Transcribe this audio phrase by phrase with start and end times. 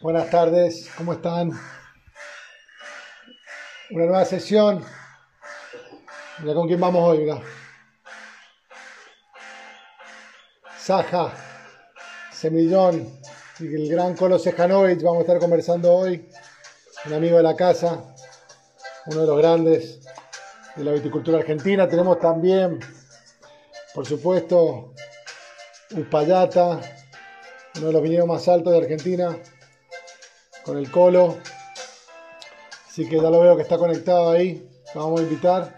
[0.00, 1.50] Buenas tardes, ¿cómo están?
[3.90, 4.84] Una nueva sesión.
[6.38, 7.42] Mira con quién vamos hoy, mira.
[10.78, 11.32] Saja,
[12.30, 13.12] Semillón
[13.58, 15.02] y el gran Colo Sejanovic.
[15.02, 16.30] Vamos a estar conversando hoy.
[17.06, 18.14] Un amigo de la casa,
[19.06, 19.98] uno de los grandes
[20.76, 21.88] de la viticultura argentina.
[21.88, 22.78] Tenemos también,
[23.92, 24.94] por supuesto,
[25.90, 26.80] Uspallata,
[27.78, 29.36] uno de los viñedos más altos de Argentina,
[30.68, 31.38] con el Colo.
[32.86, 34.68] Así que ya lo veo que está conectado ahí.
[34.94, 35.74] Lo vamos a invitar.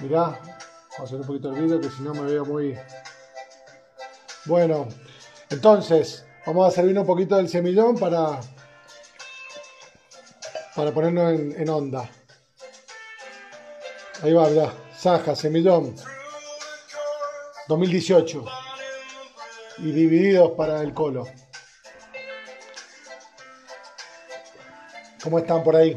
[0.00, 2.78] Mirá, vamos a hacer un poquito el vídeo que si no me veo muy.
[4.44, 4.86] Bueno,
[5.48, 8.38] entonces, vamos a servir un poquito del semillón para,
[10.76, 12.10] para ponernos en, onda.
[14.22, 14.74] Ahí va, ya.
[14.94, 15.96] Saja, semillón.
[17.68, 18.44] 2018.
[19.78, 21.24] Y divididos para el colo.
[25.24, 25.96] ¿Cómo están por ahí?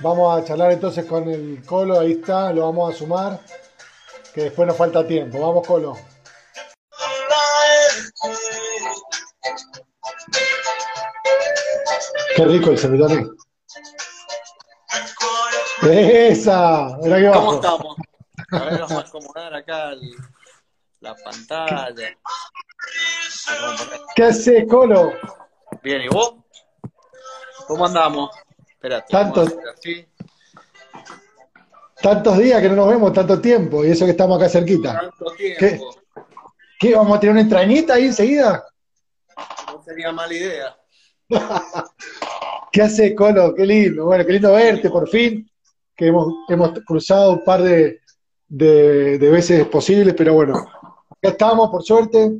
[0.00, 3.40] Vamos a charlar entonces con el colo, ahí está, lo vamos a sumar,
[4.34, 5.38] que después nos falta tiempo.
[5.40, 5.96] Vamos, colo.
[12.36, 13.36] Qué rico el semillón.
[15.82, 16.96] ¡Esa!
[17.02, 17.96] Mirá que ¿Cómo estamos?
[18.50, 20.16] A ver, vamos a acomodar acá el-
[21.00, 22.16] la pantalla.
[24.14, 25.12] ¿Qué hace, colo?
[25.86, 26.34] Bien, ¿y vos?
[27.68, 28.30] ¿Cómo andamos?
[28.68, 29.06] Espérate.
[29.08, 30.06] Tanto- vamos a hacer así.
[32.02, 34.98] Tantos días que no nos vemos, tanto tiempo, y eso que estamos acá cerquita.
[35.00, 35.94] Tanto tiempo.
[36.80, 36.92] ¿Qué?
[36.96, 38.64] ¿Vamos a tener una entrañita ahí enseguida?
[39.72, 40.76] No sería mala idea.
[42.72, 43.54] ¿Qué hace, Colo?
[43.54, 44.06] Qué lindo.
[44.06, 45.48] Bueno, qué lindo verte por fin.
[45.94, 48.00] Que hemos, hemos cruzado un par de,
[48.48, 52.32] de- de veces posibles, pero bueno, acá estamos, por suerte,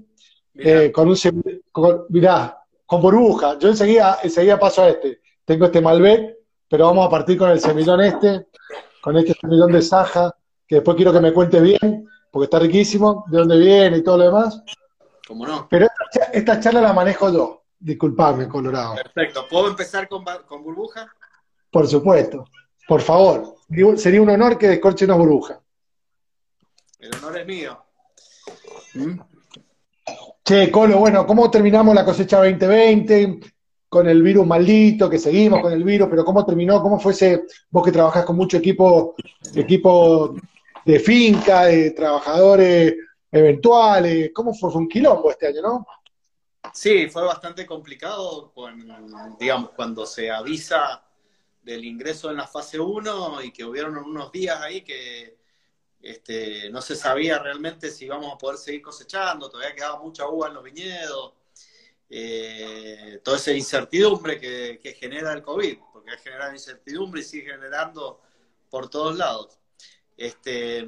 [0.52, 1.16] Mirá, eh, con un
[1.70, 3.58] con, mirá, con burbuja.
[3.58, 5.20] Yo enseguida, enseguida paso a este.
[5.44, 6.36] Tengo este Malbec,
[6.68, 8.48] pero vamos a partir con el semillón este,
[9.00, 10.34] con este semillón de Saja,
[10.66, 14.18] que después quiero que me cuente bien, porque está riquísimo, de dónde viene y todo
[14.18, 14.62] lo demás.
[15.26, 15.66] ¿Cómo no?
[15.68, 17.62] Pero esta, cha- esta charla la manejo yo.
[17.78, 18.94] Disculpame, Colorado.
[18.94, 19.46] Perfecto.
[19.48, 21.12] ¿Puedo empezar con, con burbuja?
[21.70, 22.44] Por supuesto.
[22.88, 23.56] Por favor.
[23.96, 25.60] Sería un honor que descorche una burbuja.
[26.98, 27.84] El honor es mío.
[30.46, 33.40] Che, Colo, bueno, ¿cómo terminamos la cosecha 2020?
[33.88, 36.80] Con el virus maldito, que seguimos con el virus, pero ¿cómo terminó?
[36.80, 39.16] ¿Cómo fue ese, vos que trabajás con mucho equipo,
[39.56, 40.36] equipo
[40.84, 42.94] de finca, de trabajadores
[43.32, 44.30] eventuales?
[44.32, 44.70] ¿Cómo fue?
[44.70, 45.86] Fue un quilombo este año, ¿no?
[46.72, 48.86] Sí, fue bastante complicado con,
[49.40, 51.04] digamos, cuando se avisa
[51.60, 55.35] del ingreso en la fase 1 y que hubieron unos días ahí que
[56.10, 60.48] este, no se sabía realmente si íbamos a poder seguir cosechando, todavía quedaba mucha uva
[60.48, 61.34] en los viñedos,
[62.08, 67.50] eh, toda esa incertidumbre que, que genera el COVID, porque ha generado incertidumbre y sigue
[67.50, 68.20] generando
[68.70, 69.58] por todos lados.
[70.16, 70.86] Este,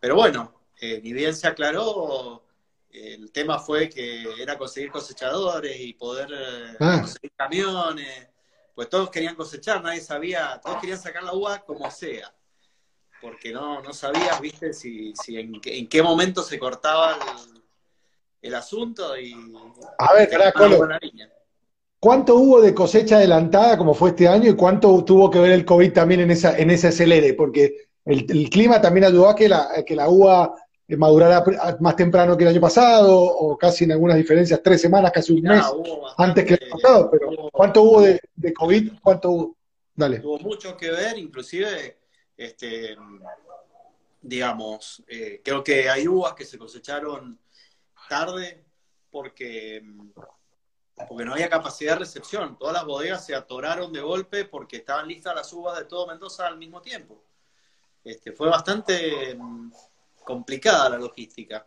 [0.00, 2.44] pero bueno, eh, ni bien se aclaró,
[2.90, 6.98] el tema fue que era conseguir cosechadores y poder eh, Ah.
[7.00, 8.28] conseguir camiones,
[8.74, 12.34] pues todos querían cosechar, nadie sabía, todos querían sacar la uva como sea,
[13.20, 17.62] porque no, no sabías, viste, si, si en, qué- en qué momento se cortaba el,
[18.42, 19.32] el asunto y...
[19.98, 20.88] A ver, pará, Colo.
[21.98, 25.64] ¿Cuánto hubo de cosecha adelantada como fue este año y cuánto tuvo que ver el
[25.64, 27.34] COVID también en, esa, en ese acelere?
[27.34, 30.54] Porque el, el clima también ayudó a que la, a que la uva
[30.88, 35.10] madurara pr- más temprano que el año pasado o casi en algunas diferencias, tres semanas,
[35.10, 37.10] casi un mes bastante- antes que el año pasado.
[37.10, 38.92] Pero hubo- ¿cuánto hubo de, de COVID?
[39.02, 39.56] ¿Cuánto hubo?
[39.94, 40.18] Dale.
[40.20, 41.96] tuvo mucho que ver, inclusive,
[42.36, 42.96] este,
[44.20, 47.38] digamos, eh, creo que hay uvas que se cosecharon
[48.08, 48.64] tarde
[49.10, 49.82] porque,
[51.08, 52.58] porque no había capacidad de recepción.
[52.58, 56.46] Todas las bodegas se atoraron de golpe porque estaban listas las uvas de todo Mendoza
[56.46, 57.22] al mismo tiempo.
[58.04, 59.72] Este, fue bastante mm,
[60.24, 61.66] complicada la logística.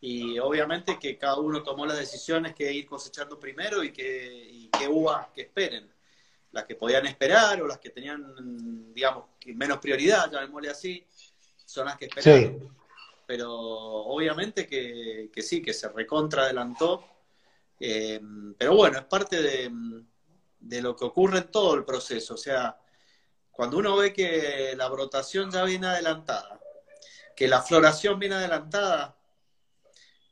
[0.00, 4.68] Y obviamente que cada uno tomó las decisiones que ir cosechando primero y que, y
[4.68, 5.92] qué uvas que esperen
[6.52, 11.06] las que podían esperar o las que tenían, digamos, menos prioridad, llamémosle así,
[11.64, 12.60] son las que esperaron.
[12.60, 12.68] Sí.
[13.26, 17.04] Pero obviamente que, que sí, que se recontra adelantó.
[17.80, 18.20] Eh,
[18.58, 19.70] pero bueno, es parte de,
[20.60, 22.34] de lo que ocurre en todo el proceso.
[22.34, 22.78] O sea,
[23.50, 26.60] cuando uno ve que la brotación ya viene adelantada,
[27.34, 29.16] que la floración viene adelantada,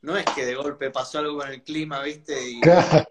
[0.01, 2.49] no es que de golpe pasó algo con el clima, ¿viste?
[2.49, 3.07] Y, Claro.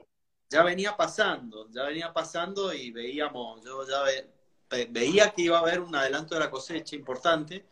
[0.51, 4.29] Ya venía pasando, ya venía pasando y veíamos, yo ya ve-
[4.71, 7.65] ve- veía que iba a haber un adelanto de la cosecha importante,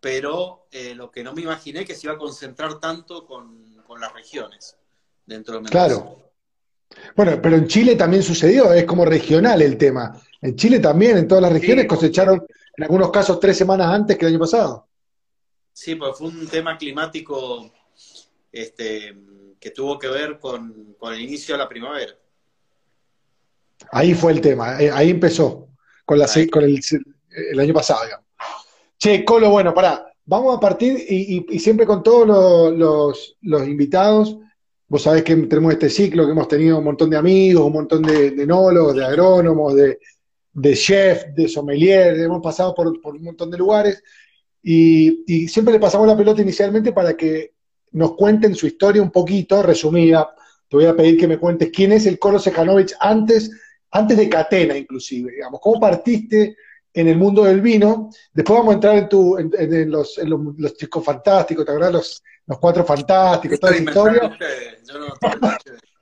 [0.00, 4.00] pero eh, lo que no me imaginé que se iba a concentrar tanto con, con
[4.00, 4.76] las regiones.
[5.26, 5.86] dentro de Mendoza.
[5.86, 6.32] Claro.
[7.14, 10.20] Bueno, pero en Chile también sucedió, es como regional el tema.
[10.40, 12.44] En Chile también, en todas las regiones, cosecharon
[12.76, 14.88] en algunos casos tres semanas antes que el año pasado.
[15.72, 17.70] Sí, pues fue un tema climático
[18.50, 19.14] este,
[19.60, 22.12] que tuvo que ver con, el inicio de la primavera.
[23.92, 25.68] Ahí fue el tema, eh, ahí empezó,
[26.04, 28.26] con, la, con el, año pasado, digamos.
[28.98, 32.26] Che, Colo, bueno, pará, vamos a partir y, siempre con todos
[32.76, 34.36] los, los, invitados.
[34.88, 38.02] Vos sabés que tenemos este ciclo, que hemos tenido un montón de amigos, un montón
[38.02, 39.98] de, de enólogos, de agrónomos, de,
[40.52, 44.02] de chef, de sommelier, hemos pasado por, un montón de lugares
[44.62, 47.54] y, siempre le pasamos la pelota inicialmente para que
[47.92, 50.34] nos cuenten su historia un poquito, resumida.
[50.68, 53.50] Te voy a pedir que me cuentes quién es el Colo Sejanovic antes,
[53.90, 56.56] antes de Catena, inclusive, digamos, cómo partiste
[56.92, 58.10] en el mundo del vino.
[58.32, 61.92] Después vamos a entrar en, tu, en, los, los, chicos fantásticos, ¿te acuerdas?
[61.92, 64.38] Los, los cuatro fantásticos, toda esa historia.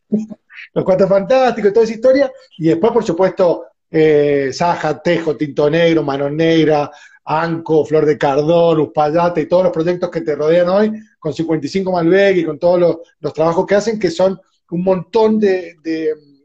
[0.74, 2.32] los cuatro fantásticos, toda esa historia.
[2.58, 6.90] Y después, por supuesto, eh, Saja, Tejo, Tinto Negro, Mano Negra,
[7.24, 11.90] Anco, Flor de Cardón, Uspallata y todos los proyectos que te rodean hoy, con 55
[11.90, 15.76] Malbec y con todos los, trabajos que hacen, que son un montón de,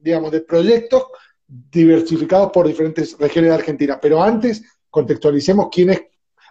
[0.02, 1.04] digamos, de proyectos
[1.48, 4.00] diversificados por diferentes regiones de Argentina.
[4.02, 6.02] Pero antes, contextualicemos quién es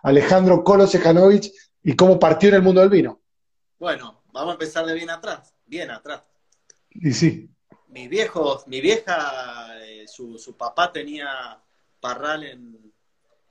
[0.03, 0.87] Alejandro Colo
[1.83, 3.21] y cómo partió en el mundo del vino.
[3.79, 6.23] Bueno, vamos a empezar de bien atrás, bien atrás.
[6.91, 7.49] Y sí.
[7.89, 9.73] Mi viejo, mi vieja
[10.07, 11.61] su, papá tenía
[12.01, 12.93] parral en,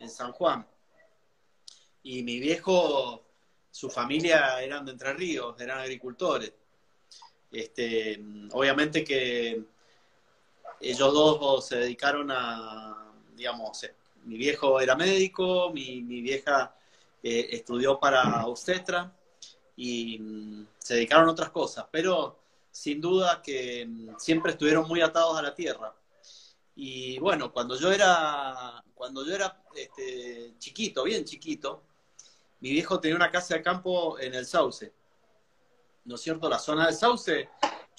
[0.10, 0.68] San Juan.
[2.02, 3.24] Y mi viejo,
[3.72, 6.54] su familia eran de Entre Ríos, eran agricultores.
[7.52, 8.22] Este,
[8.52, 9.64] obviamente que
[10.80, 13.86] ellos dos se dedicaron a, digamos,
[14.26, 16.76] mi viejo era médico, mi, vieja
[17.24, 19.16] eh, estudió para obstetra
[19.76, 22.40] y mm, se dedicaron a otras cosas, pero
[22.72, 25.94] sin duda que mm, siempre estuvieron muy atados a la tierra.
[26.76, 31.84] Y bueno, cuando yo era, cuando yo era este, chiquito, bien chiquito,
[32.62, 34.92] mi viejo tenía una casa de campo en el Sauce.
[36.06, 36.50] ¿No es cierto?
[36.50, 37.50] La zona del Sauce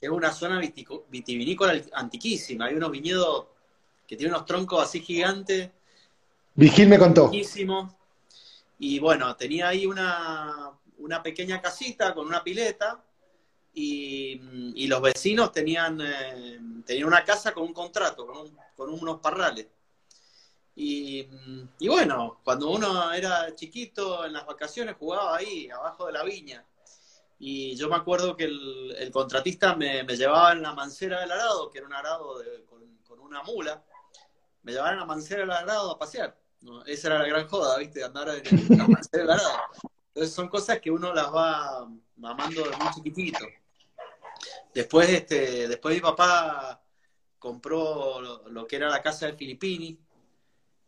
[0.00, 0.60] es una zona
[1.08, 2.66] vitivinícola antiquísima.
[2.66, 3.46] Hay unos viñedos
[4.06, 5.70] que tienen unos troncos así gigantes.
[6.54, 7.30] Vigil me contó.
[8.78, 13.02] Y bueno, tenía ahí una, una pequeña casita con una pileta
[13.74, 18.26] y, los vecinos tenían, eh, tenían una casa con un contrato,
[18.76, 19.66] con, unos parrales.
[20.74, 21.28] Y,
[21.86, 26.64] bueno, cuando uno era chiquito, en las vacaciones jugaba ahí, abajo de la viña.
[27.38, 31.78] Y yo me acuerdo que el, contratista me, llevaba en la mancera del arado, que
[31.78, 32.42] era un arado
[33.06, 33.82] con, una mula,
[34.62, 36.36] me llevaba en la mancera del arado a pasear.
[36.86, 38.04] Esa era la gran joda, ¿viste?
[38.04, 39.58] Andar en la mancera del arado.
[40.08, 43.44] Entonces son cosas que uno las va mamando de muy chiquitito.
[44.72, 46.80] Después, este, después mi papá
[47.38, 49.98] compró lo, que era la casa de Filippini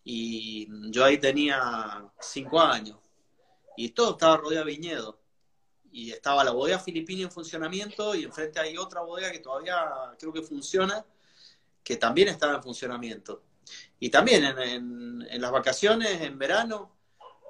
[0.05, 2.99] y yo ahí tenía cinco años.
[3.77, 5.17] Y todo estaba rodeado de viñedos.
[5.91, 9.77] Y estaba la bodega Filippini en funcionamiento y enfrente hay otra bodega que todavía
[10.19, 11.05] creo que funciona
[11.83, 13.43] que también estaba en funcionamiento.
[13.99, 16.91] Y también en, las vacaciones en verano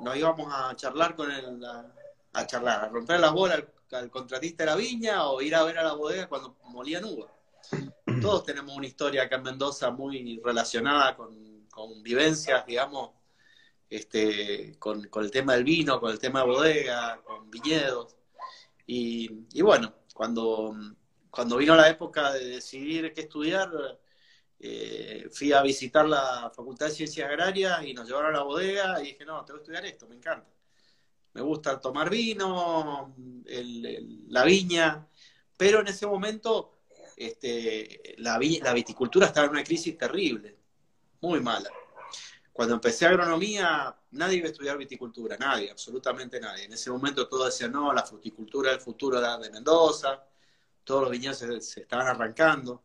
[0.01, 1.65] nos íbamos a charlar con el
[2.33, 5.79] a, charlar a romper las bolas al contratista de la viña o ir a ver
[5.79, 7.33] a la bodega cuando molían uva.
[8.21, 11.44] Todos tenemos una historia acá en Mendoza muy relacionada con,
[12.03, 13.11] vivencias, digamos,
[13.89, 18.17] este, con, el tema del vino, con el tema de bodega, con viñedos.
[18.87, 20.75] Y, bueno, cuando,
[21.31, 23.71] cuando vino la época de decidir qué estudiar,
[24.61, 29.01] eh, fui a visitar la Facultad de Ciencias Agrarias y nos llevaron a la bodega
[29.03, 30.55] y dije, no, tengo que estudiar esto, me encanta
[31.35, 33.15] me gusta tomar vino,
[34.29, 35.07] la viña,
[35.57, 36.79] pero en ese momento
[37.17, 40.57] este, la, la viticultura estaba en una crisis terrible,
[41.25, 41.71] muy mala.
[42.53, 46.65] Cuando empecé agronomía, nadie iba a estudiar viticultura, nadie, absolutamente nadie.
[46.65, 50.25] En ese momento todos decían, no, la fruticultura del futuro era de Mendoza,
[50.85, 52.85] todos los viñedos se, estaban arrancando.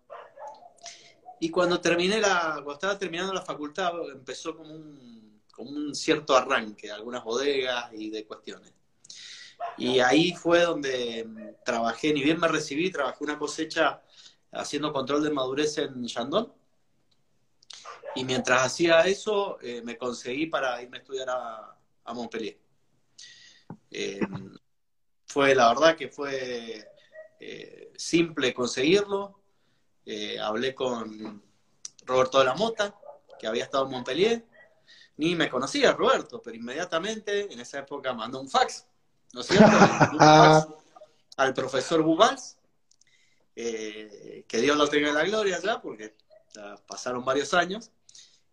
[1.40, 5.20] Y cuando terminé la, cuando estaba terminando la facultad, empezó como un
[5.60, 8.74] como un cierto arranque de algunas bodegas y de cuestiones.
[9.78, 11.28] Y ahí fue donde
[11.66, 14.02] trabajé, ni bien me recibí, trabajé una cosecha
[14.54, 16.54] haciendo control de madurez en Chandon.
[18.16, 21.76] Y mientras hacía eso, eh, me conseguí para irme a estudiar a,
[22.14, 22.58] Montpellier.
[23.92, 24.20] Eh,
[25.28, 26.90] fue, la verdad que fue
[27.40, 29.40] eh, simple conseguirlo.
[30.42, 31.44] hablé con
[32.04, 32.96] Roberto de la Mota,
[33.38, 34.46] que había estado en Montpellier,
[35.18, 38.88] ni me conocía Roberto, pero inmediatamente en esa época mandó un fax,
[39.34, 39.68] ¿no es cierto?
[41.38, 42.58] al profesor Bubals,
[43.56, 46.16] eh, que Dios lo tenga en la gloria ya, porque
[46.54, 47.92] ya pasaron varios años.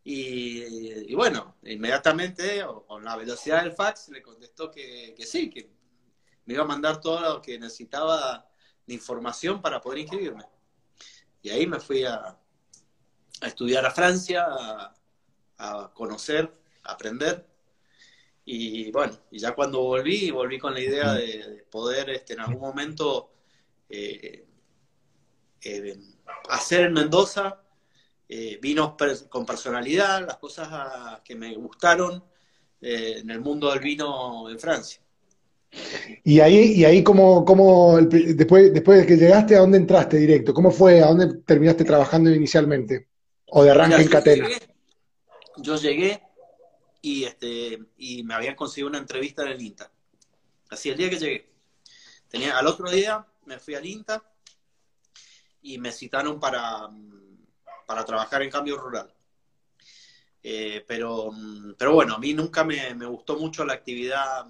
[0.09, 5.69] Y, bueno, inmediatamente, con la velocidad del fax, le contestó que, que, sí, que
[6.45, 8.49] me iba a mandar todo lo que necesitaba
[8.87, 10.45] de información para poder inscribirme.
[11.43, 12.39] Y ahí me fui a,
[13.43, 14.47] estudiar a Francia,
[15.59, 17.45] a, conocer, a aprender.
[18.45, 22.61] Y bueno, y ya cuando volví, volví con la idea de, poder este, en algún
[22.61, 23.33] momento
[23.89, 24.47] eh,
[25.63, 25.99] eh,
[26.49, 27.66] hacer en Mendoza
[28.29, 28.95] eh, vinos
[29.29, 32.25] con personalidad, las cosas que me gustaron
[32.81, 35.01] en el mundo del vino en Francia.
[36.25, 40.55] Y ahí, y ahí como, como después, después de que llegaste, ¿a dónde entraste directo?
[40.55, 41.03] ¿Cómo fue?
[41.03, 43.09] ¿A dónde terminaste trabajando inicialmente?
[43.47, 44.49] ¿O de arranque en catena?
[45.59, 46.23] yo llegué
[47.01, 49.91] y, este, y me habían conseguido una entrevista en el INTA.
[50.69, 51.51] Así el día que llegué.
[52.29, 54.23] Tenía, al otro día me fui al INTA
[55.63, 56.89] y me citaron para,
[57.87, 59.13] para trabajar en cambio rural.
[60.43, 61.31] Eh, pero,
[61.77, 64.47] pero bueno, a mí nunca me, me gustó mucho la actividad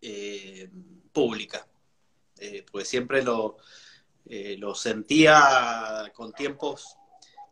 [0.00, 0.70] eh,
[1.12, 1.66] pública,
[2.38, 3.56] eh, pues siempre lo,
[4.24, 6.96] lo sentía con tiempos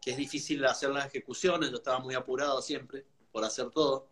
[0.00, 4.08] que es difícil hacer las ejecuciones, yo estaba muy apurado siempre por hacer todo.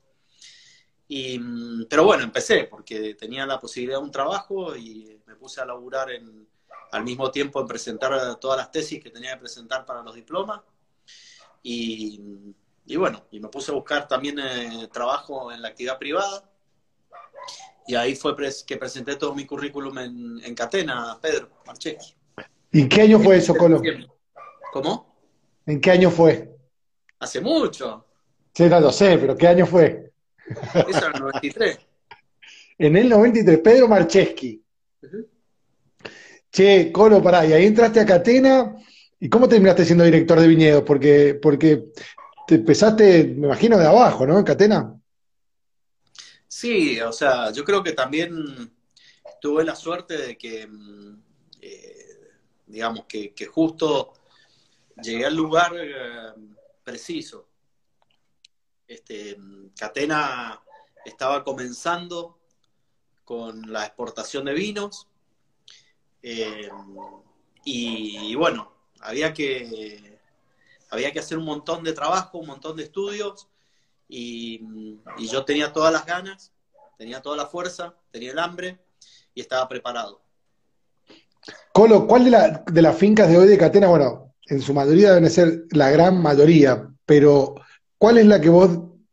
[1.06, 1.38] Y,
[1.84, 6.10] pero bueno, empecé porque tenía la posibilidad de un trabajo y me puse a laburar
[6.10, 6.48] en,
[6.94, 10.60] al mismo tiempo en presentar todas las tesis que tenía que presentar para los diplomas.
[11.60, 12.54] Y,
[12.86, 16.48] y bueno, y me puse a buscar también eh, trabajo en la actividad privada.
[17.88, 22.14] Y ahí fue que presenté todo mi currículum en, en Catena, Pedro Marchetti.
[22.70, 23.82] ¿Y qué año fue eso, Colo?
[24.72, 25.16] ¿Cómo?
[25.66, 26.56] ¿En qué año fue?
[27.18, 28.06] Hace mucho.
[28.52, 30.12] Sí, no lo sé, pero ¿qué año fue?
[30.46, 31.78] Eso era el 93.
[32.78, 34.64] en el 93, Pedro Marcheski.
[36.54, 38.76] Che, Colo, pará, y ahí entraste a Catena,
[39.18, 40.84] ¿y cómo terminaste siendo director de viñedos?
[40.84, 41.86] Porque, porque
[42.46, 44.38] te empezaste, me imagino, de abajo, ¿no?
[44.38, 44.94] En Catena.
[46.46, 48.72] Sí, o sea, yo creo que también
[49.40, 51.22] tuve la suerte de que, mm,
[51.60, 52.20] eh,
[52.66, 54.12] digamos, que, que justo
[55.02, 56.34] llegué al lugar eh,
[56.84, 57.48] preciso.
[58.86, 59.36] Este,
[59.76, 60.62] Catena
[61.04, 62.38] estaba comenzando
[63.24, 65.08] con la exportación de vinos
[66.26, 66.70] eh,
[67.66, 70.18] y, bueno, había que,
[70.90, 73.46] había que hacer un montón de trabajo, un montón de estudios
[74.08, 74.62] y,
[75.18, 76.50] y yo tenía todas las ganas,
[76.96, 78.78] tenía toda la fuerza, tenía el hambre
[79.34, 80.22] y estaba preparado.
[81.74, 85.12] Colo, ¿cuál de, la, de las fincas de hoy de Catena, bueno, en su mayoría
[85.12, 87.54] deben ser la gran mayoría, pero
[87.98, 88.70] ¿cuál es la que vos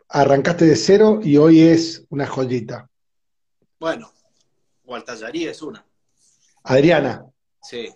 [0.08, 2.89] arrancaste de cero y hoy es una joyita?
[3.82, 4.13] Bueno,
[4.86, 5.86] Gualtallarí es una.
[6.63, 7.25] Adriana.
[7.62, 7.89] Sí.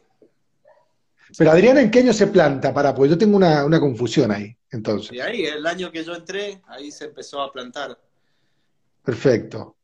[1.38, 2.74] Pero Adriana, ¿en qué año se planta?
[2.74, 5.12] Para, porque yo tengo una, confusión ahí, entonces.
[5.12, 8.00] Y ahí, el año que yo entré, ahí se empezó a plantar.
[9.04, 9.76] Perfecto.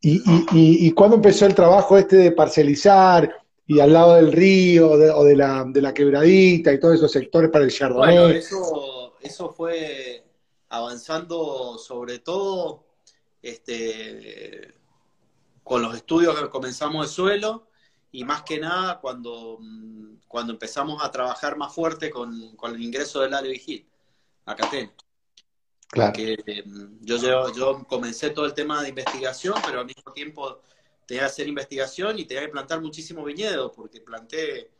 [0.00, 4.90] ¿Y, y, y cuándo empezó el trabajo este de parcelizar y al lado del río
[4.90, 8.16] o de la, de la quebradita y todos esos sectores para el Chardonnay.
[8.16, 10.24] Bueno, eso, eso fue
[10.68, 12.84] avanzando sobre todo
[13.42, 14.72] este,
[15.64, 17.65] con los estudios que comenzamos de suelo
[18.16, 19.60] y más que nada cuando,
[20.26, 23.86] cuando empezamos a trabajar más fuerte con, con el ingreso del área vigil
[24.46, 24.90] a Catén.
[25.88, 26.14] Claro.
[26.16, 30.62] Em, yo, yo, yo comencé todo el tema de investigación, pero al mismo tiempo
[31.04, 34.70] tenía que hacer investigación y tenía que plantar muchísimos viñedos, porque planté,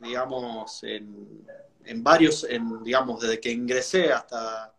[0.00, 1.46] digamos, en,
[2.04, 4.74] varios, en, digamos, desde que ingresé hasta,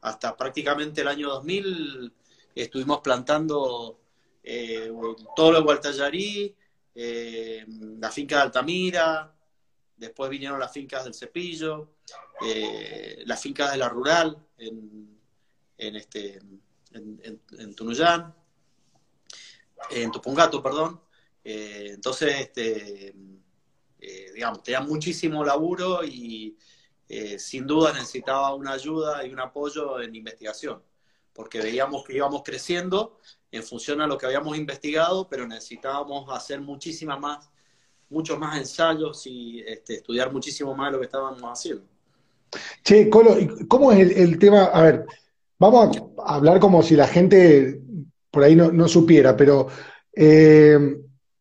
[0.00, 2.10] hasta prácticamente el año 2000,
[2.54, 4.00] estuvimos plantando
[4.42, 4.90] eh,
[5.36, 6.56] todo lo de Gualtallarí,
[7.00, 7.64] eh,
[8.00, 9.32] la finca de Altamira,
[9.96, 11.94] después vinieron las fincas del Cepillo,
[12.44, 15.16] eh, las fincas de la Rural en,
[15.76, 16.40] en, este,
[16.90, 18.34] en, Tunuyán,
[19.90, 21.00] en Tupungato, perdón.
[21.44, 23.14] Eh, entonces, este,
[24.00, 26.58] eh, digamos, tenía muchísimo laburo y
[27.38, 30.82] sin duda necesitaba una ayuda y un apoyo en investigación,
[31.32, 36.60] porque veíamos que íbamos creciendo en función a lo que habíamos investigado, pero necesitábamos hacer
[36.60, 37.50] muchísimas más,
[38.10, 41.84] muchos más ensayos y este, estudiar muchísimo más lo que estábamos haciendo.
[42.82, 43.36] Che, Colo,
[43.68, 44.64] ¿cómo es el tema?
[44.64, 45.06] A ver,
[45.58, 47.80] vamos a hablar como si la gente
[48.30, 49.68] por ahí no, supiera, pero
[50.14, 50.78] eh,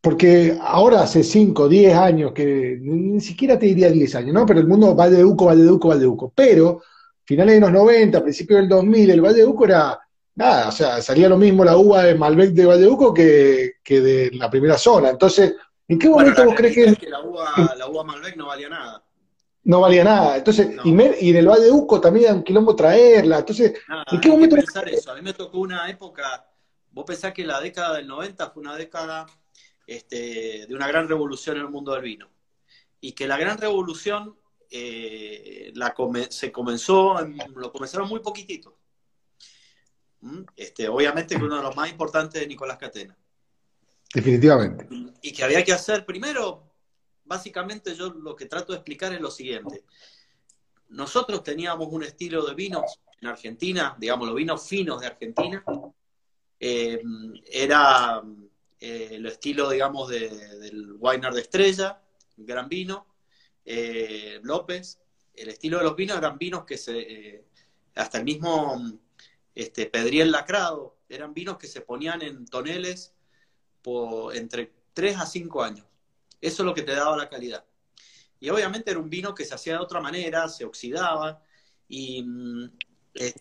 [0.01, 4.45] porque ahora hace 5, 10 años, que ni siquiera te diría 10 años, ¿no?
[4.45, 6.31] Pero el mundo Valle de Uco, Valle de Uco, Valle de Uco.
[6.33, 6.81] Pero
[7.25, 9.99] finales de los 90, principios del 2000, el Valle de Uco era
[10.37, 13.73] nada, o sea, salía lo mismo la uva de Malbec de Valle de Uco que,
[13.83, 15.09] que de la primera zona.
[15.09, 15.55] Entonces,
[15.87, 16.95] ¿En qué momento vos crees que...
[16.95, 19.03] que la, uva, la uva Malbec no valía nada?
[19.63, 20.37] No valía nada.
[20.37, 23.39] Entonces, y, y, en el Valle de Uco también era un quilombo traerla.
[23.39, 23.73] Entonces,
[24.11, 24.55] ¿en qué momento?
[24.57, 25.11] pensar eso.
[25.11, 26.49] A mí me tocó una época,
[26.91, 29.25] vos pensás que la década del 90 fue una década
[29.85, 32.29] este, de una gran revolución en el mundo del vino.
[32.99, 34.37] Y que la gran revolución
[34.69, 35.95] eh, la
[36.29, 37.15] se comenzó,
[37.55, 38.77] lo comenzaron muy poquitito.
[40.21, 40.41] ¿Mm?
[40.55, 43.15] Este, obviamente que uno de los más importantes de Nicolás Catena.
[44.13, 44.87] Definitivamente.
[45.21, 46.63] Y que había que hacer primero,
[47.25, 49.83] básicamente yo lo que trato de explicar es lo siguiente.
[50.89, 55.63] Nosotros teníamos un estilo de vinos en Argentina, digamos, los vinos finos de Argentina.
[56.59, 57.01] Eh,
[57.45, 58.21] era
[58.79, 62.01] eh, el estilo, digamos, del Weiner de Estrella,
[62.37, 63.07] gran vino,
[63.65, 64.99] eh, López.
[65.33, 67.45] El estilo de los vinos eran vinos que se,
[67.95, 68.81] hasta el mismo
[69.57, 73.15] este, Pedriel Lacrado, eran vinos que se ponían en toneles
[73.81, 75.87] por, entre 3 a 5 años.
[76.39, 77.65] Eso es lo que te daba la calidad.
[78.39, 81.41] Y obviamente era un vino que se hacía de otra manera, se oxidaba,
[81.87, 82.69] y mm,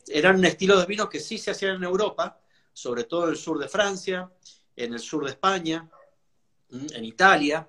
[0.09, 2.41] eran un estilo de vinos que sí se hacían en Europa,
[2.73, 4.33] sobre todo en el sur de Francia,
[4.75, 5.87] en el sur de España,
[6.71, 7.69] mm, en Italia,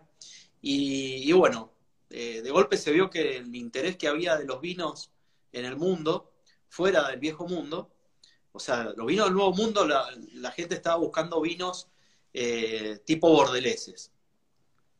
[0.61, 1.73] y, bueno,
[2.09, 5.11] eh, de golpe se vio que el interés que había de los vinos
[5.51, 6.31] en el mundo,
[6.69, 7.91] fuera del viejo mundo,
[8.57, 11.89] o sea, los vinos del nuevo mundo, la, gente estaba buscando vinos
[12.33, 14.11] eh, tipo bordeleses.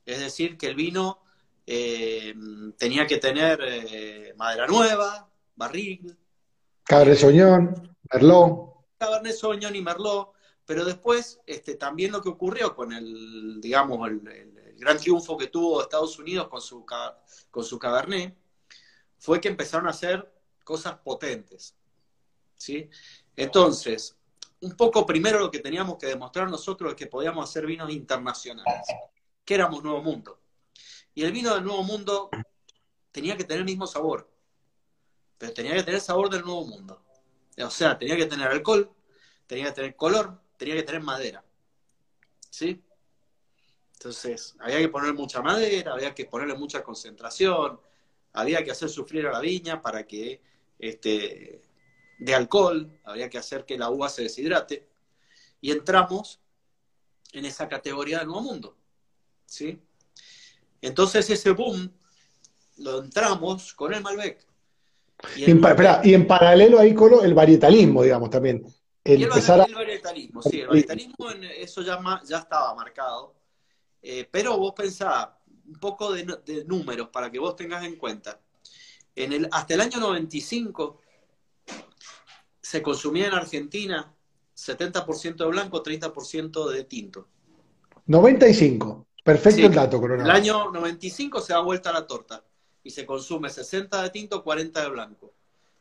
[0.06, 1.24] Es decir, que el vino
[1.66, 2.36] eh,
[2.78, 6.16] tenía que tener madera nueva, barril.
[6.84, 8.76] Cabernet Sauvignon, Merlot.
[9.00, 10.34] Cabernet Sauvignon y Merlot.
[10.66, 15.82] Pero después, este, también lo que ocurrió con el, digamos, el, gran triunfo que tuvo
[15.82, 16.86] Estados Unidos con su,
[17.50, 18.38] con su Cabernet,
[19.18, 20.32] fue que empezaron a hacer
[20.64, 21.76] cosas potentes.
[22.58, 22.90] ¿sí?
[23.38, 24.18] Entonces,
[24.62, 28.88] un poco primero lo que teníamos que demostrar nosotros es que podíamos hacer vinos internacionales,
[29.46, 30.40] que éramos Nuevo Mundo.
[31.14, 32.30] Y el vino del Nuevo Mundo
[33.12, 34.30] tenía que tener el mismo sabor,
[35.38, 37.04] pero tenía que tener sabor del Nuevo Mundo.
[37.60, 38.92] O sea, tenía que tener alcohol,
[39.46, 41.46] tenía que tener color, tenía que tener madera.
[42.50, 42.84] ¿Sí?
[43.94, 47.80] Entonces, había que poner mucha madera, había que ponerle mucha concentración,
[48.34, 50.42] había que hacer sufrir a la viña para que
[50.80, 51.62] este,
[52.20, 54.88] de alcohol, había que hacer que la uva se deshidrate,
[55.62, 56.40] y entramos
[57.34, 58.78] en esa categoría del nuevo mundo.
[59.46, 59.80] ¿sí?
[60.82, 61.92] Entonces ese boom
[62.78, 64.46] lo entramos con el Malbec.
[65.36, 65.62] Y, en,
[66.04, 68.64] y en paralelo ahí con el varietalismo, digamos, también
[69.04, 73.36] el, varietalismo, sí, el varietalismo, eso ya, ya estaba marcado.
[74.02, 78.40] Eh, pero vos pensá, un poco de, números para que vos tengas en cuenta.
[79.16, 81.02] En el, hasta el año 95
[82.68, 84.14] se consumía en Argentina
[84.54, 87.26] 70% de blanco, 30% de tinto.
[88.08, 90.26] 95, perfecto el dato, Coronel.
[90.26, 92.44] El año 95 se da vuelta la torta
[92.84, 95.34] y se consume 60 de tinto, 40 de blanco.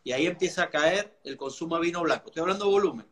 [0.04, 2.26] Y ahí empieza a caer el consumo de vino blanco.
[2.26, 3.06] Estoy hablando de volumen.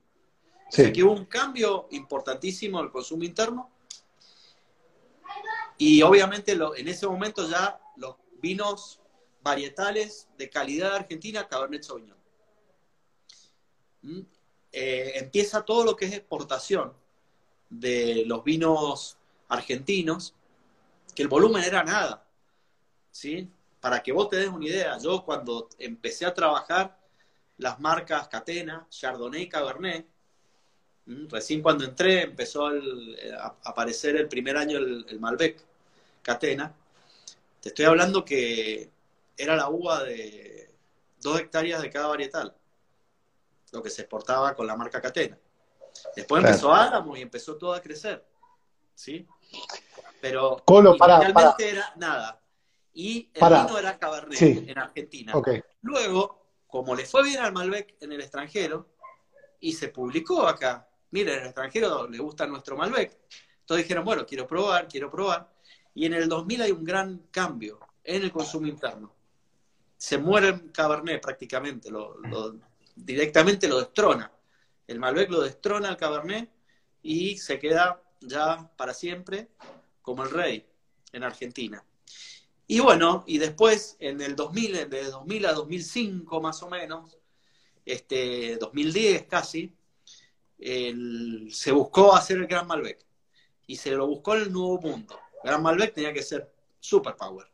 [0.70, 0.92] Sí.
[0.92, 3.70] que hubo un cambio importantísimo en el consumo interno.
[5.78, 9.00] Y obviamente en ese momento ya los vinos
[9.42, 12.23] varietales de calidad de Argentina, Cabernet Sauvignon.
[14.72, 16.92] Eh, empieza todo lo que es exportación
[17.70, 19.16] de los vinos
[19.48, 20.34] argentinos,
[21.14, 22.24] que el volumen era nada.
[23.10, 23.48] ¿sí?
[23.80, 26.98] Para que vos te des una idea, yo cuando empecé a trabajar
[27.58, 30.06] las marcas Catena, Chardonnay y Cabernet,
[31.28, 35.62] recién cuando entré empezó eh, a aparecer el primer año el, Malbec,
[36.22, 36.74] Catena.
[37.60, 38.90] Te estoy hablando que
[39.36, 40.70] era la uva de
[41.20, 42.54] dos hectáreas de cada varietal,
[43.74, 45.38] lo que se exportaba con la marca Catena.
[46.14, 48.24] Después empezó Álamo y empezó todo a crecer,
[48.94, 49.26] ¿sí?
[50.20, 50.96] Pero Colo,
[51.58, 52.40] era nada.
[52.94, 55.32] Y el vino era Cabernet en Argentina.
[55.82, 58.88] Luego, como le fue bien al Malbec en el extranjero,
[59.60, 63.18] y se publicó acá, mira, en el extranjero le gusta nuestro Malbec.
[63.60, 65.50] Entonces dijeron, bueno, quiero probar, quiero probar.
[65.94, 69.14] Y en el 2000 hay un gran cambio en el consumo interno.
[69.96, 72.16] Se muere el Cabernet prácticamente, lo,
[72.94, 74.33] directamente lo destrona.
[74.87, 76.50] El Malbec lo destrona al Cabernet
[77.02, 79.48] y se queda ya para siempre
[80.02, 80.66] como el rey
[81.12, 81.85] en Argentina.
[82.66, 87.18] Y bueno, y después en el 2000, de 2000 a 2005 más o menos,
[87.85, 89.74] este, 2010 casi,
[90.59, 93.04] se buscó hacer el Gran Malbec
[93.66, 95.18] y se lo buscó en el nuevo mundo.
[95.42, 97.46] El Gran Malbec tenía que ser super power.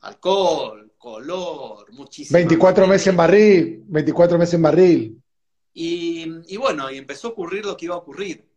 [0.00, 2.36] Alcohol, color, muchísimo.
[2.36, 5.22] 24 meses en barril, 24 meses en barril.
[5.72, 8.48] Y, bueno, y empezó a ocurrir lo que iba a ocurrir.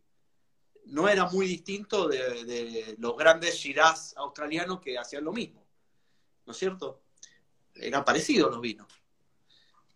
[0.86, 5.66] no era muy distinto de, los grandes Shiraz australianos que hacían lo mismo,
[6.44, 7.02] ¿no es cierto?
[7.74, 8.86] Eran parecidos los vinos.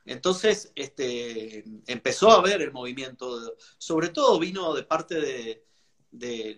[0.07, 5.65] Entonces, este, empezó a haber el movimiento, sobre todo vino de parte de,
[6.11, 6.57] de,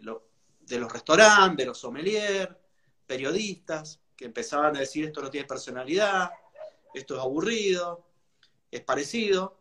[0.78, 2.48] los restaurantes, de los sommeliers,
[3.06, 6.30] periodistas, que empezaban a decir esto no tiene personalidad,
[6.92, 8.04] esto es aburrido,
[8.70, 9.56] es parecido.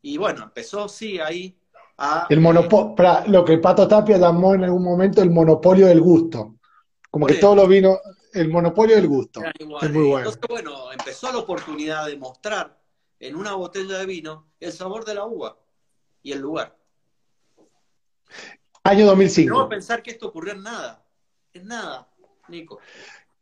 [0.00, 1.58] Y bueno, empezó, sí, ahí
[1.98, 2.28] a...
[2.30, 6.54] El monopolio, lo que Pato Tapia llamó en algún momento el monopolio del gusto.
[7.10, 7.98] Como que todo lo vino,
[8.32, 9.42] el monopolio del gusto.
[9.42, 10.18] Es muy bueno.
[10.18, 12.78] Entonces, bueno, empezó la oportunidad de mostrar
[13.18, 15.58] en una botella de vino el sabor de la uva
[16.22, 16.78] y el lugar.
[18.84, 19.52] Año 2005.
[19.52, 21.04] No a pensar que esto ocurrió en nada.
[21.52, 22.08] En nada,
[22.46, 22.78] Nico.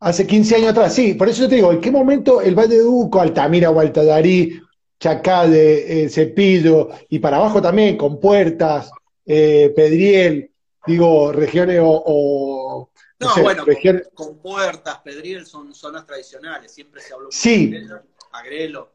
[0.04, 1.14] Hace 15 años atrás, sí.
[1.14, 4.60] Por eso yo te digo, ¿en qué momento el Valle de Duco, Altamira, Gualtadarí,
[5.00, 8.90] Chacade, eh, Cepillo, y para abajo también, con Puertas,
[9.24, 10.50] eh, Pedriel,
[10.86, 12.90] digo, regiones o...
[13.18, 13.64] no, bueno,
[14.12, 17.68] con, Puertas, Pedriel son zonas tradicionales, siempre se habló sí.
[17.68, 17.88] de
[18.32, 18.92] Agrelo.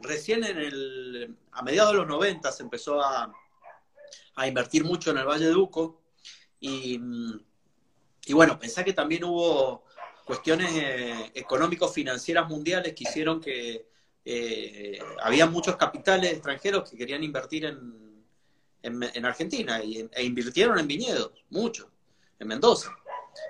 [0.00, 3.32] Recién en el, a mediados de los 90 se empezó a,
[4.34, 6.02] a invertir mucho en el Valle de Uco.
[6.60, 7.00] Y,
[8.26, 9.84] y bueno, pensá que también hubo
[10.30, 13.84] cuestiones eh, económico-financieras mundiales que hicieron que
[14.24, 18.24] eh, había muchos capitales extranjeros que querían invertir en,
[18.80, 21.88] en, Argentina y, e invirtieron en viñedos, muchos,
[22.38, 22.96] en Mendoza.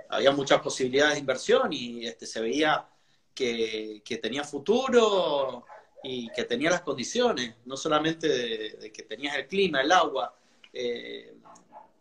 [0.08, 2.88] Había muchas posibilidades de inversión y este, se veía
[3.34, 5.66] que, que tenía futuro
[6.02, 10.34] y que tenía las condiciones, no solamente de, que tenías el clima, el agua,
[10.72, 11.34] eh,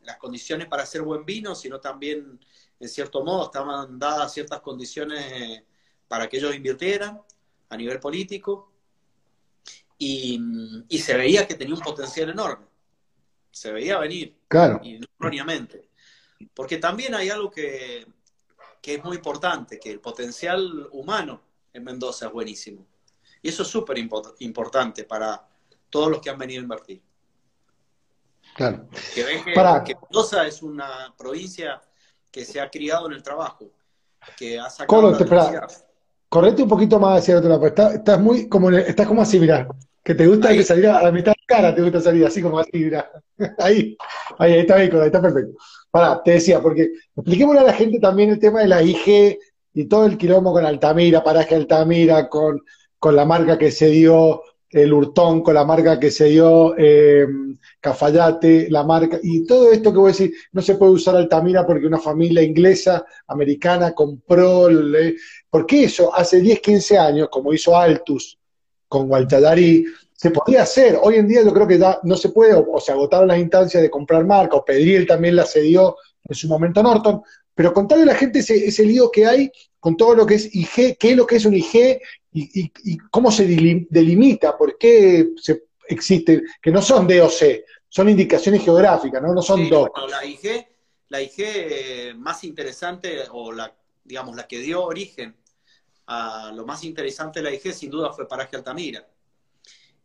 [0.04, 2.40] las condiciones para hacer buen vino, sino también,
[2.80, 5.66] en cierto modo, estaban dadas ciertas condiciones eh,
[6.08, 7.22] para que ellos invirtieran
[7.70, 8.72] a nivel político
[9.98, 10.40] y,
[10.98, 12.66] se veía que tenía un potencial enorme.
[13.52, 14.38] Se veía venir.
[14.48, 14.80] Claro.
[14.84, 15.90] Y erróneamente.
[16.54, 18.08] Porque también hay algo que,
[18.82, 21.42] que es muy importante, que el potencial humano
[21.74, 22.86] en Mendoza es buenísimo.
[23.42, 23.98] Y eso es súper
[24.40, 25.48] importante para
[25.90, 27.02] todos los que han venido a invertir.
[28.56, 28.88] Claro.
[29.14, 31.82] Que ven que, Mendoza es una provincia
[32.32, 33.70] que se ha criado en el trabajo,
[34.38, 35.12] que ha sacado
[36.30, 39.68] correte un poquito más hacia el otro lado, estás, muy como estás como así, mira,
[40.04, 42.60] que te gusta que salir a la mitad de cara, te gusta salir así como
[42.60, 43.10] así, mira.
[43.58, 43.98] Ahí,
[44.38, 45.58] ahí, está bien, está perfecto.
[45.90, 49.40] Para, te decía, porque expliquémosle a la gente también el tema de la IG
[49.74, 52.62] y todo el quilombo con Altamira, paraje Altamira, con
[53.00, 57.26] con la marca que se dio el Hurtón, con la marca que se dio eh,
[57.80, 61.66] Cafayate, la marca, y todo esto que voy a decir, no se puede usar Altamira
[61.66, 65.18] porque una familia inglesa, americana, compró, el,
[65.50, 68.38] porque eso hace 10, 15 años, como hizo Altus
[68.88, 70.98] con Gualtadarí, se podía hacer.
[71.02, 73.82] Hoy en día yo creo que ya no se puede, o, se agotaron las instancias
[73.82, 77.22] de comprar marca, o Pedriel también la cedió en su momento a Norton,
[77.56, 80.54] pero contarle a la gente ese, ese lío que hay con todo lo que es
[80.54, 85.64] IG, qué es lo que es un IG y, cómo se delimita, por qué se
[85.88, 89.90] existe, que no son DOC, son indicaciones geográficas, no, no son dos.
[90.10, 90.68] la IG,
[91.10, 95.36] la IG eh, más interesante, o la, digamos, la que dio origen
[96.08, 99.08] a lo más interesante de la IG, sin duda fue Paraje Altamira.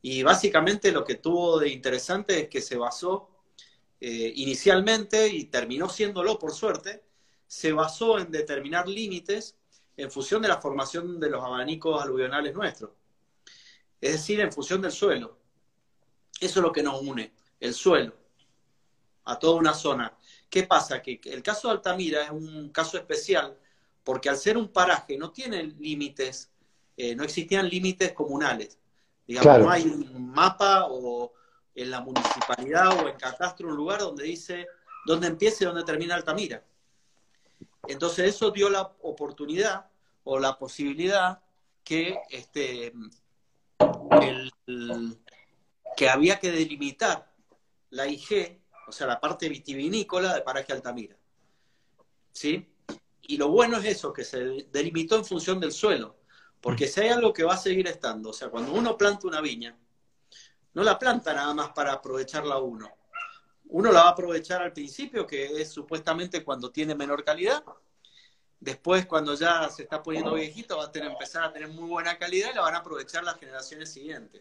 [0.00, 3.30] Y básicamente lo que tuvo de interesante es que se basó
[4.00, 7.02] eh, inicialmente, y terminó siéndolo por suerte,
[7.46, 9.56] se basó en determinar límites
[9.96, 12.90] en función de la formación de los abanicos aluvionales nuestros.
[14.00, 15.38] Es decir, en función del suelo.
[16.40, 18.12] Eso es lo que nos une, el suelo,
[19.24, 20.16] a toda una zona.
[20.50, 21.00] ¿Qué pasa?
[21.00, 23.56] Que el caso de Altamira es un caso especial
[24.02, 26.50] porque al ser un paraje no tiene límites,
[26.96, 28.78] eh, no existían límites comunales.
[29.26, 31.32] Digamos, no hay un mapa o
[31.74, 34.66] en la municipalidad o en catastro un lugar donde dice
[35.06, 36.62] dónde empieza y dónde termina Altamira.
[37.88, 39.90] Entonces eso dio la oportunidad
[40.24, 41.42] o la posibilidad
[41.82, 42.92] que, este,
[45.96, 47.32] que había que delimitar
[47.90, 51.16] la IG, o sea, la parte vitivinícola de Paraje Altamira.
[52.32, 52.74] ¿Sí?
[53.22, 56.16] Y lo bueno es eso, que se delimitó en función del suelo,
[56.60, 59.40] porque si hay algo que va a seguir estando, o sea, cuando uno planta una
[59.40, 59.78] viña,
[60.74, 62.90] no la planta nada más para aprovecharla uno.
[63.66, 67.62] Uno la va a aprovechar al principio, que es supuestamente cuando tiene menor calidad,
[68.64, 72.16] Después, cuando ya se está poniendo viejito, va a tener, empezar a tener muy buena
[72.16, 74.40] calidad y la van a aprovechar las generaciones siguientes.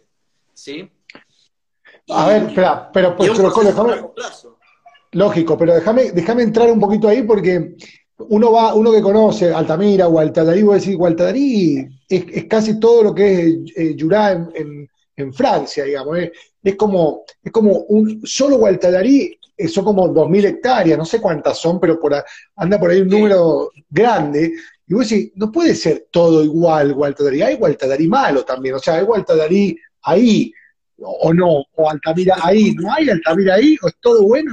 [0.54, 0.90] ¿Sí?
[2.10, 4.02] a ver, espera, pero pues, déjame,
[5.12, 7.76] lógico, pero déjame, déjame entrar un poquito ahí porque
[8.18, 12.80] uno va, uno que conoce Altamira o Altadarí, voy a decir, Gualtadarí es, es casi
[12.80, 13.98] todo lo que es eh,
[14.56, 16.18] en, en, Francia, digamos.
[16.20, 16.32] Es,
[16.64, 21.80] es, como, es como un solo Gualtadarí son como 2.000 hectáreas, no sé cuántas son,
[21.80, 22.14] pero por
[22.56, 24.54] anda por ahí un número grande.
[24.88, 28.96] Y vos decís, no puede ser todo igual Gualtadarí, hay Gualtadarí malo también, o sea,
[28.96, 30.52] hay Gualtadarí ahí,
[30.98, 33.78] o no, o Altamira ahí, ¿no hay Altamira ahí?
[33.82, 34.52] ¿O es todo bueno?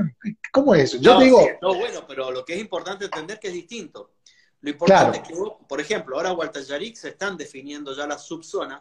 [0.52, 0.98] ¿Cómo es eso?
[0.98, 1.46] Yo no, digo...
[1.60, 4.12] todo bueno, pero lo que es importante entender que es distinto.
[4.62, 5.34] Lo importante es que,
[5.68, 8.80] por ejemplo, ahora Gualtallarí se están definiendo ya las subzonas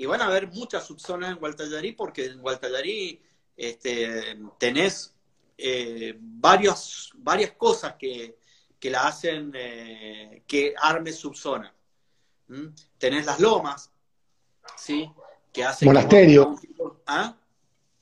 [0.00, 3.20] y van a haber muchas subzonas en Gualtallarí porque en Gualtallarí
[3.54, 5.14] este, tenés
[5.58, 8.38] eh, varias cosas que,
[8.78, 11.74] que la hacen eh, que arme subzona.
[12.48, 12.68] ¿Mm?
[12.96, 13.90] Tenés las lomas,
[14.74, 15.06] ¿sí?
[15.52, 16.58] Que hacen monasterio.
[17.06, 17.36] ¿Ah?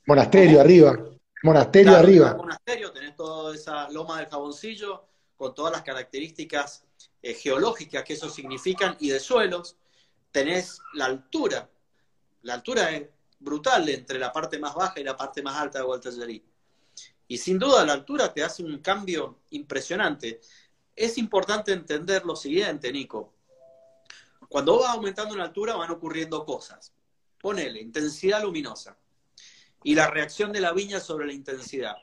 [0.07, 0.97] Monasterio arriba.
[1.43, 2.35] Monasterio arriba.
[2.37, 5.05] Monasterio, tenés toda esa loma del jaboncillo
[5.37, 6.85] con todas las características
[7.23, 9.77] eh, geológicas que eso significan y de suelos.
[10.31, 11.69] Tenés la altura.
[12.49, 13.07] La altura es
[13.41, 16.43] brutal entre la parte más baja y la parte más alta de Gualtallerí.
[17.27, 20.41] Y sin duda la altura te hace un cambio impresionante.
[20.97, 23.35] Es importante entender lo siguiente, Nico.
[24.49, 26.95] Cuando vas aumentando en altura van ocurriendo cosas.
[27.39, 28.97] Ponele, intensidad luminosa.
[29.85, 31.97] Y la reacción de la viña sobre la intensidad.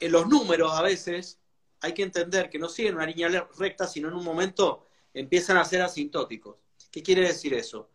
[0.00, 1.38] En los números a veces
[1.80, 5.64] hay que entender que no siguen una línea recta, sino en un momento empiezan a
[5.64, 6.56] ser asintóticos.
[6.90, 7.91] ¿Qué quiere decir eso?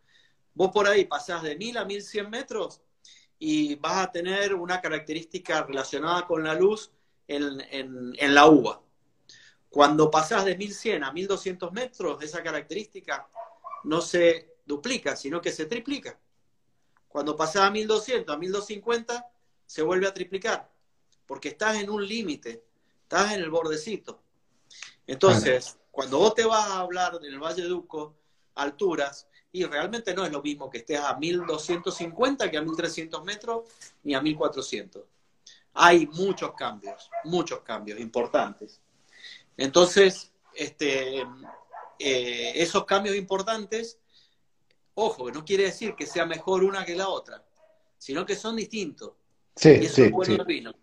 [0.58, 2.82] Vos por ahí pasás de 1000 a 1100 metros
[3.38, 6.90] y vas a tener una característica relacionada con la luz
[7.28, 8.82] en, la uva.
[9.70, 13.28] Cuando pasás de 1100 a 1200 metros, esa característica
[13.84, 16.18] no se duplica, sino que se triplica.
[17.06, 19.30] Cuando pasás a 1200 a 1250,
[19.64, 20.68] se vuelve a triplicar,
[21.24, 22.64] porque estás en un límite,
[23.04, 24.20] estás en el bordecito.
[25.06, 28.16] Entonces, cuando vos te vas a hablar del Valle Duco,
[28.56, 33.64] alturas, y realmente no es lo mismo que estés a 1250 que a 1300 metros
[34.02, 35.02] ni a 1400.
[35.74, 38.80] Hay muchos cambios, muchos cambios importantes.
[39.56, 41.20] Entonces, este,
[41.98, 43.98] eh, esos cambios importantes,
[44.94, 47.44] ojo, no quiere decir que sea mejor una que la otra,
[47.96, 49.12] sino que son distintos.
[49.56, 50.74] Sí, y eso sí, es bueno el vino.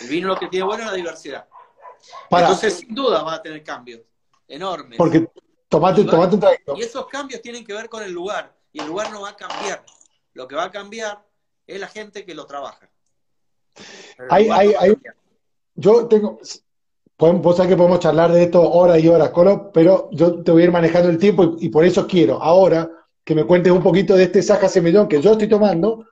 [0.00, 1.48] El vino lo que tiene bueno es la diversidad.
[2.30, 4.00] Entonces, sin duda va a tener cambios
[4.48, 4.98] enormes.
[4.98, 5.28] Porque
[5.72, 6.74] Tomate, tomate un trayecto.
[6.76, 8.54] Y esos cambios tienen que ver con el lugar.
[8.72, 9.82] Y el lugar no va a cambiar.
[10.34, 11.24] Lo que va a cambiar
[11.66, 12.90] es la gente que lo trabaja.
[14.28, 14.94] Hay, hay, hay,
[15.74, 16.38] yo tengo.
[17.16, 20.62] Vos sabés que podemos charlar de esto horas y horas, Colo, pero yo te voy
[20.62, 22.90] a ir manejando el tiempo y, por eso quiero ahora
[23.24, 26.04] que me cuentes un poquito de este Saja Semillón que yo estoy tomando,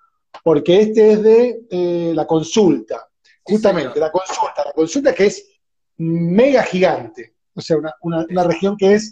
[0.42, 3.10] porque este es de eh, la consulta.
[3.42, 4.64] Justamente, la consulta.
[4.64, 5.50] La consulta que es
[5.98, 7.34] mega gigante.
[7.54, 9.10] O sea, una, una, una región que es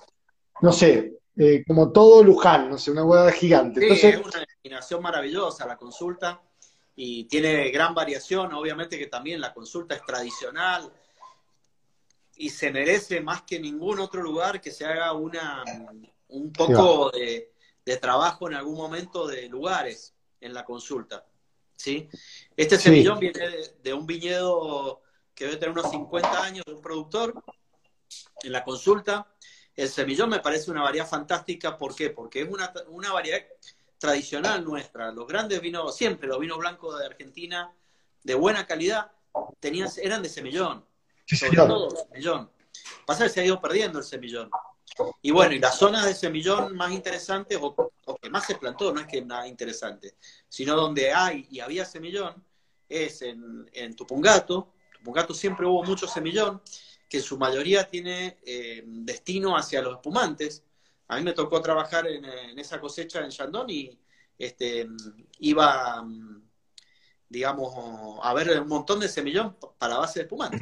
[0.61, 3.81] no sé, eh, como todo Luján, no sé, una hueá gigante.
[3.97, 6.43] Sí, es una destinación maravillosa la consulta
[6.97, 10.93] y tiene gran variación, obviamente que también la consulta es tradicional
[12.37, 15.63] y se merece más que ningún otro lugar que se haga una
[16.29, 17.53] un poco de,
[18.01, 21.25] trabajo en algún momento de lugares en la consulta.
[21.77, 22.09] ¿sí?
[22.57, 25.01] Este semillón viene de, de, un viñedo
[25.35, 27.33] que debe tener unos 50 años de un productor
[28.43, 29.27] en la consulta
[29.79, 31.79] el semillón me parece una variedad fantástica.
[31.79, 32.11] ¿Por qué?
[32.11, 33.39] Porque es una, una variedad
[33.97, 35.13] tradicional nuestra.
[35.13, 37.73] Los grandes vinos, siempre los vinos blancos de Argentina,
[38.25, 39.13] de buena calidad,
[39.61, 40.85] tenían, eran de semillón.
[41.27, 42.51] sobre todo semillón.
[43.07, 44.51] Pasa que se ha ido perdiendo el semillón.
[45.23, 49.01] Y bueno, y las zonas de semillón más interesantes, o, que más se plantó, no
[49.01, 50.17] es que nada interesante,
[50.49, 52.45] sino donde hay y había semillón,
[52.89, 54.73] es en, en Tupungato.
[54.93, 56.61] Tupungato siempre hubo mucho semillón,
[57.09, 60.63] que su mayoría tiene eh, destino hacia los espumantes.
[61.09, 62.25] A mí me tocó trabajar en,
[62.59, 63.99] esa cosecha en Chandon y
[64.37, 64.87] este,
[65.41, 66.07] iba,
[67.29, 67.75] digamos,
[68.23, 70.61] a ver un montón de semillón para base de espumantes.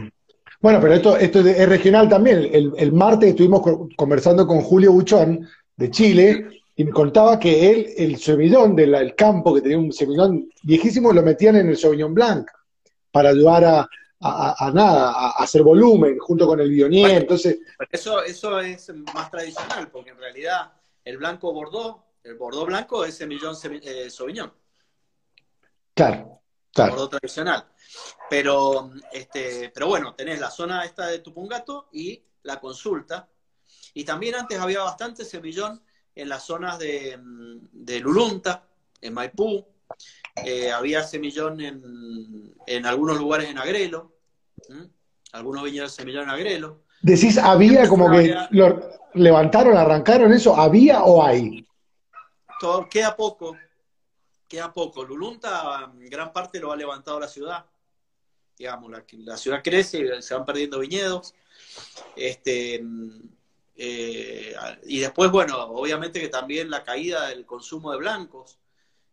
[0.61, 2.49] Bueno, pero esto, esto es regional también.
[2.53, 3.61] El, martes estuvimos
[3.97, 9.55] conversando con Julio Buchón de Chile y me contaba que él, el semillón del campo,
[9.55, 12.49] que tenía un semillón viejísimo, lo metían en el Sauvignon Blanc
[13.11, 13.89] para ayudar a,
[14.21, 17.23] a, nada, a, hacer volumen junto con el Bionier.
[17.23, 17.59] entonces...
[17.91, 20.73] Eso, eso es más tradicional, porque en realidad
[21.05, 24.53] el blanco Bordeaux, el Bordeaux blanco es semillón eh, Sauvignon.
[25.95, 26.93] Claro, claro.
[26.93, 27.67] Bordeaux tradicional.
[28.29, 33.29] Pero, este, pero bueno, tenés la zona esta de Tupungato y la consulta.
[33.95, 35.83] Y también antes había bastante semillón
[36.15, 38.67] en las zonas de, de Lulunta,
[39.01, 39.65] en Maipú,
[40.45, 44.13] eh, había semillón en, en, algunos lugares en Agrelo,
[45.33, 46.83] algunos viñedos semillón en Agrelo.
[47.01, 51.67] Decís, había como que lo levantaron, arrancaron eso, ¿había o hay?
[52.61, 53.57] Todo, queda poco,
[54.49, 55.05] queda poco.
[55.05, 57.65] Lulunta, gran parte lo ha levantado la ciudad.
[58.59, 61.35] Digamos, la, la ciudad crece y se van perdiendo viñedos.
[62.15, 62.83] Este,
[63.77, 68.59] eh, y después, bueno, obviamente que también la caída del consumo de blancos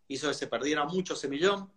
[0.08, 1.72] hizo que se perdiera mucho semillón.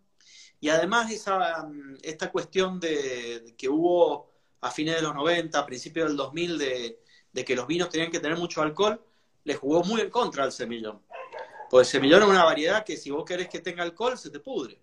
[0.59, 1.69] Y además esa,
[2.01, 7.03] esta cuestión de, que hubo a fines de los 90, a principios del 2000, de,
[7.31, 9.03] de que los vinos tenían que tener mucho alcohol,
[9.43, 11.01] le jugó muy en contra al semillón.
[11.69, 14.39] Pues el semillón es una variedad que si vos querés que tenga alcohol, se te
[14.39, 14.81] pudre.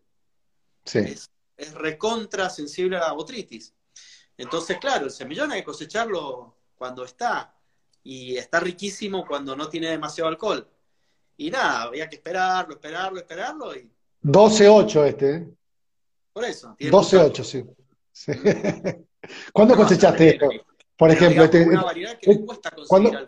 [0.85, 3.75] Es, es, recontra sensible a la botritis.
[4.37, 7.57] Entonces, claro, el semillón hay que cosecharlo cuando está.
[8.03, 10.69] Y está riquísimo cuando no tiene demasiado alcohol.
[11.37, 13.77] Y nada, había que esperarlo, esperarlo, esperarlo.
[13.77, 13.91] Y...
[14.23, 15.35] 12-8 este.
[15.35, 15.49] ¿eh?
[16.33, 16.77] Por eso.
[16.79, 17.65] 12-8, sí.
[18.13, 18.33] sí.
[19.53, 20.49] ¿Cuándo cosechaste esto?
[20.97, 23.27] Por ejemplo, este, una variedad que eh, cuesta conseguir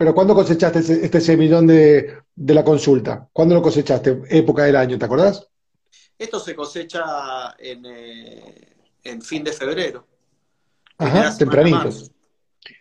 [0.00, 3.28] pero ¿cuándo cosechaste este semillón de, de, la consulta?
[3.34, 4.22] ¿Cuándo lo cosechaste?
[4.30, 5.46] Época del año, ¿te acordás?
[6.16, 10.06] Esto se cosecha en, eh, en fin de febrero.
[10.96, 11.90] Ajá, tempranito.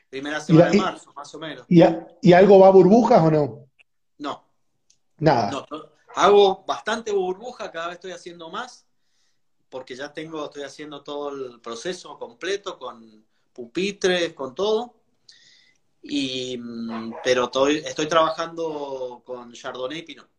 [0.10, 1.66] Primera semana de marzo, más o menos.
[1.68, 1.84] ¿y,
[2.22, 3.69] ¿Y algo va a burbujas o no?
[4.20, 4.46] No.
[5.18, 5.52] Nada.
[5.52, 5.66] No,
[6.16, 8.86] hago bastante burbuja, cada vez estoy haciendo más,
[9.70, 14.96] porque ya tengo, estoy haciendo todo el proceso completo con pupitres, con todo.
[16.02, 20.30] Y, mm, pero estoy, estoy trabajando con Chardonnay y Pinot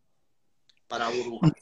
[0.88, 1.52] para burbujas.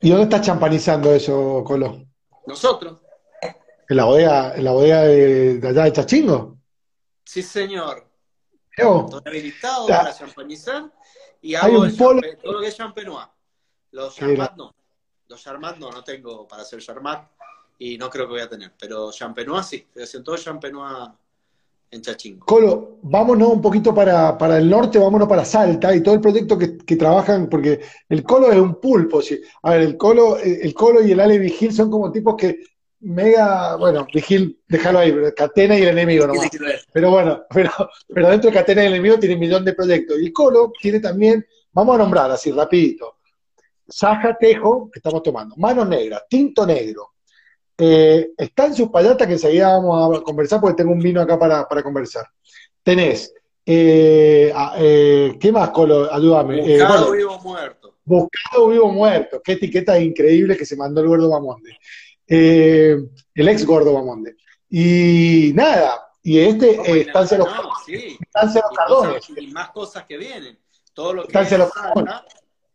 [0.00, 2.06] ¿Y dónde estás champanizando eso, Colo?
[2.46, 3.00] Nosotros.
[3.88, 6.58] ¿En la bodega, en la bodega de, allá de Chachingo?
[7.24, 8.08] Sí, señor.
[8.70, 10.90] Estoy habilitado para champanizar
[11.42, 13.26] y hago todo lo que es champenois.
[13.92, 14.74] Los charmat no.
[15.28, 17.28] Los charmat no, no tengo para hacer charmat
[17.78, 18.72] y no creo que voy a tener.
[18.78, 21.10] Pero champenois sí, estoy haciendo todo champenois
[21.90, 22.46] en Chachingo.
[22.46, 26.56] Colo, vámonos un poquito para, para, el norte, vámonos para Salta y todo el proyecto
[26.56, 29.20] que, que, trabajan, porque el Colo es un pulpo.
[29.20, 29.40] ¿sí?
[29.62, 32.60] A ver, el Colo, el Colo y el Ale Vigil son como tipos que
[33.00, 36.50] mega, bueno, Vigil, déjalo ahí, Catena y el enemigo nomás.
[36.92, 37.70] Pero bueno, pero,
[38.12, 40.18] pero dentro de Catena y el enemigo tiene un millón de proyectos.
[40.20, 43.16] Y el Colo tiene también, vamos a nombrar así rapidito,
[43.88, 47.10] Saja Tejo, que estamos tomando, Mano Negra, Tinto Negro,
[47.82, 51.38] eh, está en sus payatas que enseguida vamos a conversar porque tengo un vino acá
[51.38, 52.26] para, conversar.
[52.82, 53.32] Tenés,
[53.64, 56.12] eh, eh, ¿qué más, Colo?
[56.12, 56.60] Ayúdame.
[56.60, 57.94] Buscado vivo muerto.
[58.04, 59.40] Buscado vivo muerto.
[59.42, 61.30] Qué etiqueta increíble que se mandó el gordo
[62.30, 63.10] Bamonde.
[63.34, 64.36] el ex gordo Bamonde.
[64.68, 67.48] Y nada, y este estancia los,
[67.84, 68.18] sí.
[68.32, 69.30] los Cardones.
[69.36, 70.58] y más cosas que vienen.
[70.92, 71.72] Todo lo que estancia es los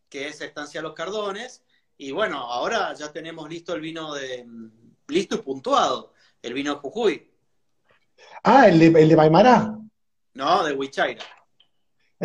[0.09, 1.63] que es Estancia Los Cardones.
[1.97, 4.45] Y bueno, ahora ya tenemos listo el vino de
[5.07, 7.31] listo y puntuado, el vino de Jujuy.
[8.43, 9.77] Ah, el de, el de Maimará.
[10.33, 11.23] No, de Huichaira.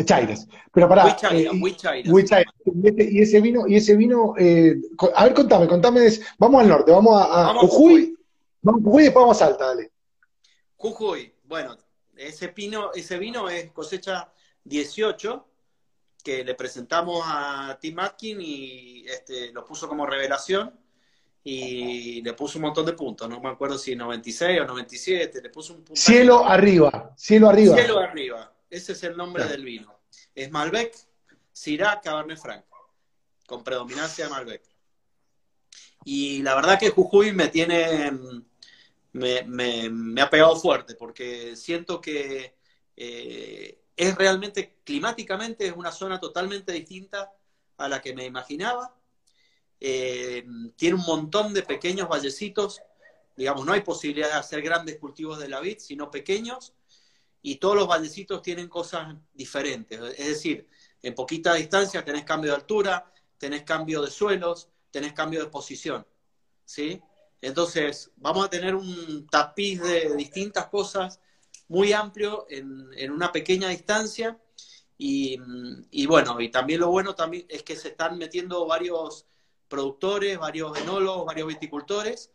[0.03, 0.47] Chaires.
[0.71, 1.05] Pero para.
[1.05, 4.75] Huichaira, eh, Y, ese vino, y ese vino, eh,
[5.15, 6.09] a ver, contame, contame.
[6.37, 8.15] Vamos al norte, vamos a, Jujuy.
[8.61, 9.91] Vamos a Jujuy y después vamos a Salta, dale.
[10.77, 11.77] Jujuy, bueno,
[12.15, 14.31] ese, pino, ese vino es cosecha
[14.63, 15.47] 18,
[16.23, 20.73] que le presentamos a Tim Atkin y este, lo puso como revelación
[21.43, 25.49] y le puso un montón de puntos, no me acuerdo si 96 o 97, le
[25.49, 25.99] puso un punto.
[25.99, 27.75] Cielo arriba, cielo arriba.
[27.75, 29.99] Cielo arriba, ese es el nombre del vino.
[30.33, 30.95] Es Malbec,
[31.51, 32.65] Syrah, Cabernet Franc,
[33.45, 34.63] con predominancia de Malbec.
[36.03, 38.11] Y la verdad que Jujuy me tiene,
[39.13, 42.55] me, me, ha pegado fuerte, porque siento que
[42.97, 47.31] eh, es realmente, climáticamente, es una zona totalmente distinta
[47.77, 48.95] a la que me imaginaba
[49.83, 52.79] eh, tiene un montón de pequeños vallecitos,
[53.35, 56.75] digamos, no hay posibilidad de hacer grandes cultivos de la vid, sino pequeños,
[57.41, 60.67] y todos los vallecitos tienen cosas diferentes, es decir,
[61.01, 66.05] en poquita distancia tenés cambio de altura, tenés cambio de suelos, tenés cambio de posición,
[66.65, 67.01] ¿sí?
[67.41, 71.19] Entonces, vamos a tener un tapiz de distintas cosas
[71.67, 74.39] muy amplio en, en una pequeña distancia,
[75.03, 75.39] y,
[75.89, 79.25] y, bueno, y también lo bueno también es que se están metiendo varios
[79.67, 82.29] productores, varios enólogos, varios viticultores,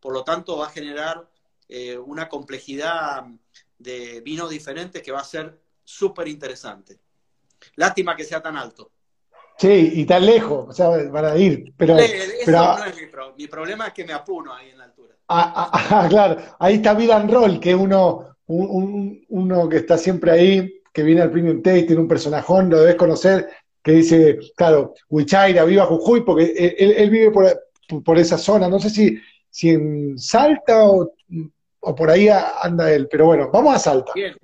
[0.00, 1.30] por lo tanto va a generar
[1.68, 3.24] eh, una complejidad
[3.78, 6.98] de vinos diferentes que va a ser súper interesante.
[7.76, 8.90] Lástima que sea tan alto.
[9.56, 11.72] Sí, y tan lejos, o sea, para ir.
[11.76, 13.02] Pero, Eso no es mi,
[13.36, 15.14] mi, problema, es que me apuro ahí en la altura.
[15.26, 20.80] Ah, ah, ah claro, ahí está Vidan Roll, que uno, uno que está siempre ahí,
[20.92, 23.48] que viene al Premium Taste, tiene un personajón, lo debes conocer,
[23.82, 29.18] que dice, claro, Huichaira, viva Jujuy, porque él, vive por, esa zona, no sé si,
[29.50, 31.12] si en Salta o,
[31.80, 34.12] por ahí anda él, pero bueno, vamos a Salta.
[34.12, 34.36] ¿Quién?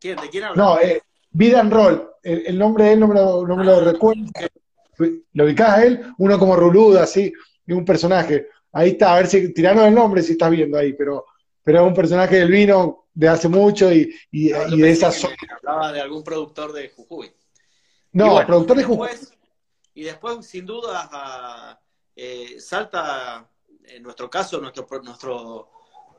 [0.00, 0.16] ¿Quién?
[0.16, 0.62] ¿De quién habla?
[0.62, 3.80] No, eh, Vida Roll, el, nombre de él no me lo, no me lo ah,
[3.80, 4.22] recuerdo.
[5.32, 6.04] ¿Lo ubicás a él?
[6.18, 7.32] Uno como Ruluda, así,
[7.66, 8.48] y un personaje.
[8.72, 11.26] Ahí está, a ver si tiranos el nombre si estás viendo ahí, pero,
[11.62, 15.34] pero es un personaje del vino de hace mucho y, y, de esa zona.
[15.56, 17.32] Hablaba de algún productor de Jujuy.
[18.12, 19.08] No, productor de Jujuy.
[19.94, 21.80] Y después, sin duda,
[22.14, 23.50] eh, salta,
[23.84, 25.70] en nuestro caso, nuestro, nuestro,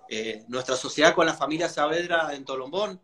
[0.10, 3.00] eh, nuestra sociedad con la familia Saavedra en Tolombón.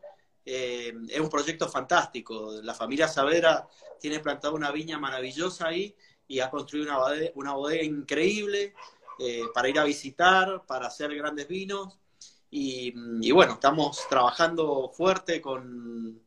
[0.45, 2.53] Eh, es un proyecto fantástico.
[2.63, 3.67] La familia Saavedra
[3.99, 5.95] tiene plantada una viña maravillosa ahí
[6.27, 6.91] y ha construido
[7.35, 8.73] una bodega, increíble
[9.53, 11.99] para ir a visitar, para hacer grandes vinos.
[12.49, 16.21] Y, y bueno, estamos trabajando fuerte con,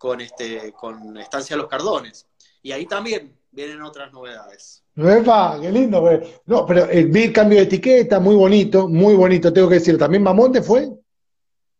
[0.00, 2.26] con, este, con Estancia Los Cardones.
[2.62, 4.84] Y ahí también vienen otras novedades.
[4.96, 5.58] ¡Epa!
[5.60, 6.08] ¡Qué lindo!
[6.46, 9.98] No, pero el vi cambio de etiqueta, muy bonito, muy bonito, tengo que decir.
[9.98, 10.90] ¿También Mamonde fue?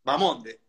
[0.05, 0.61] Mamonde.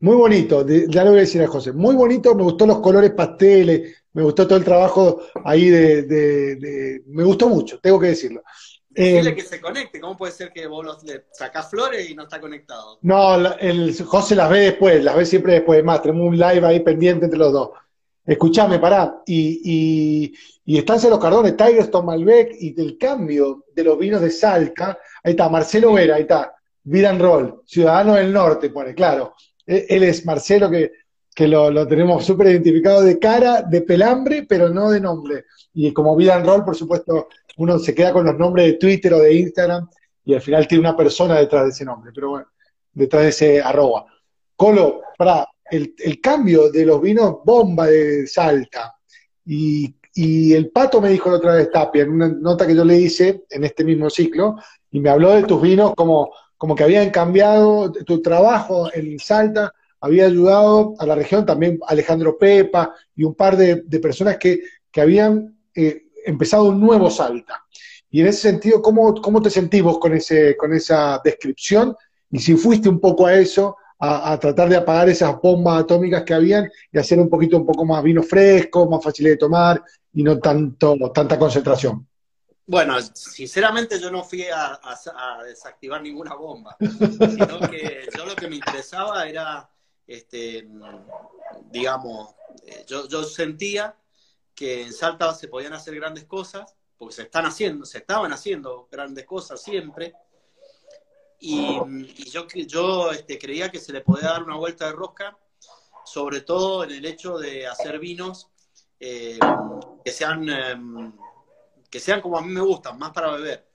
[0.00, 1.72] Muy bonito, ya lo voy a decir a José.
[1.72, 7.24] Muy bonito, me gustó los colores pasteles, me gustó todo el trabajo ahí de, me
[7.24, 8.42] gustó mucho, tengo que decirlo.
[8.88, 12.24] Decirle eh, que se conecte, ¿cómo puede ser que vos le sacás flores y no
[12.24, 12.98] está conectado?
[13.02, 16.80] No, el José las ve después, las ve siempre después, más, tenemos un live ahí
[16.80, 17.70] pendiente entre los dos.
[18.28, 19.22] Escuchame, pará.
[19.26, 20.34] Y, y,
[20.66, 24.98] y Estancia Los Cardones, Tigerstone Malbec y del cambio de los vinos de Salca.
[25.24, 26.54] Ahí está, Marcelo Vera, ahí está.
[26.84, 29.34] Vida Roll, Ciudadano del Norte, pone, claro.
[29.66, 30.92] E, él es Marcelo, que,
[31.34, 35.46] que lo, lo, tenemos súper identificado de cara, de pelambre, pero no de nombre.
[35.72, 39.20] Y como Vida Roll, por supuesto, uno se queda con los nombres de Twitter o
[39.20, 39.88] de Instagram
[40.22, 42.46] y al final tiene una persona detrás de ese nombre, pero bueno,
[42.92, 44.04] detrás de ese arroba.
[44.54, 48.94] Colo, para el, cambio de los vinos bomba de Salta.
[49.44, 52.98] Y, el pato me dijo la otra vez, Tapia, en una nota que yo le
[52.98, 54.56] hice en este mismo ciclo,
[54.90, 59.72] y me habló de tus vinos como, como que habían cambiado, tu trabajo en Salta
[60.00, 64.60] había ayudado a la región, también Alejandro Pepa y un par de, personas que,
[64.96, 67.62] habían eh, empezado un nuevo Salta.
[68.10, 71.94] Y en ese sentido, ¿cómo, cómo te sentís con, ese, con esa descripción?
[72.30, 76.34] Y si fuiste un poco a eso, a, tratar de apagar esas bombas atómicas que
[76.34, 79.82] habían y hacer un poquito un poco más vino fresco, más fácil de tomar
[80.12, 82.06] y no tanto tanta concentración.
[82.66, 84.78] Bueno, sinceramente yo no fui a,
[85.44, 89.68] desactivar ninguna bomba, sino que yo lo que me interesaba era,
[90.06, 90.68] este,
[91.70, 92.34] digamos,
[92.66, 93.96] eh, yo, yo sentía
[94.54, 98.88] que en Salta se podían hacer grandes cosas, porque se están haciendo, se estaban haciendo
[98.92, 100.14] grandes cosas siempre,
[101.40, 105.38] y, yo, yo este, creía que se le podía dar una vuelta de rosca,
[106.04, 108.50] sobre todo en el hecho de hacer vinos
[108.98, 109.38] eh,
[110.04, 111.12] que, sean, em,
[111.90, 113.68] que sean como a mí me gustan, más para beber,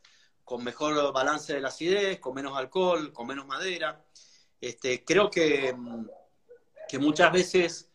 [0.43, 4.03] con mejor balance de la acidez, con menos alcohol, con menos madera.
[4.59, 6.07] Este, creo que, em,
[6.89, 7.89] que muchas veces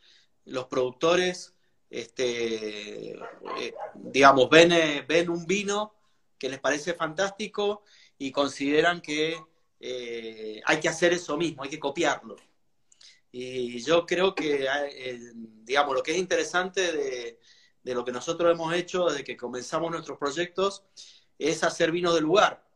[0.46, 1.54] los productores,
[1.90, 5.94] este, eh, digamos, ven, eh, ven un vino
[6.38, 7.82] que les parece fantástico
[8.16, 9.36] y consideran que
[9.80, 12.36] eh, hay que hacer eso mismo, hay que copiarlo.
[13.30, 17.38] Y yo creo que, eh, digamos, lo que es interesante de,
[17.94, 20.84] lo que nosotros hemos hecho desde que comenzamos nuestros proyectos
[21.38, 22.66] es hacer vino del lugar.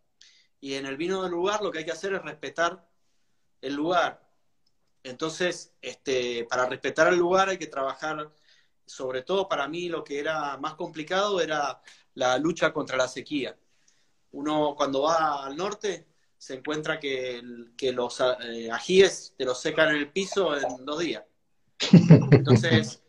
[0.61, 2.89] Y en el vino del lugar lo que hay que hacer es respetar
[3.61, 4.27] el lugar.
[5.03, 8.33] Entonces, este, para respetar el lugar hay que trabajar,
[8.87, 11.83] sobre todo para mí lo que era más complicado era
[12.15, 13.57] la lucha contra la sequía.
[14.33, 16.12] Uno cuando va al norte
[16.43, 17.41] se encuentra que,
[17.95, 21.23] los eh, ajíes te los secan en el piso en dos días.
[22.33, 23.01] Entonces,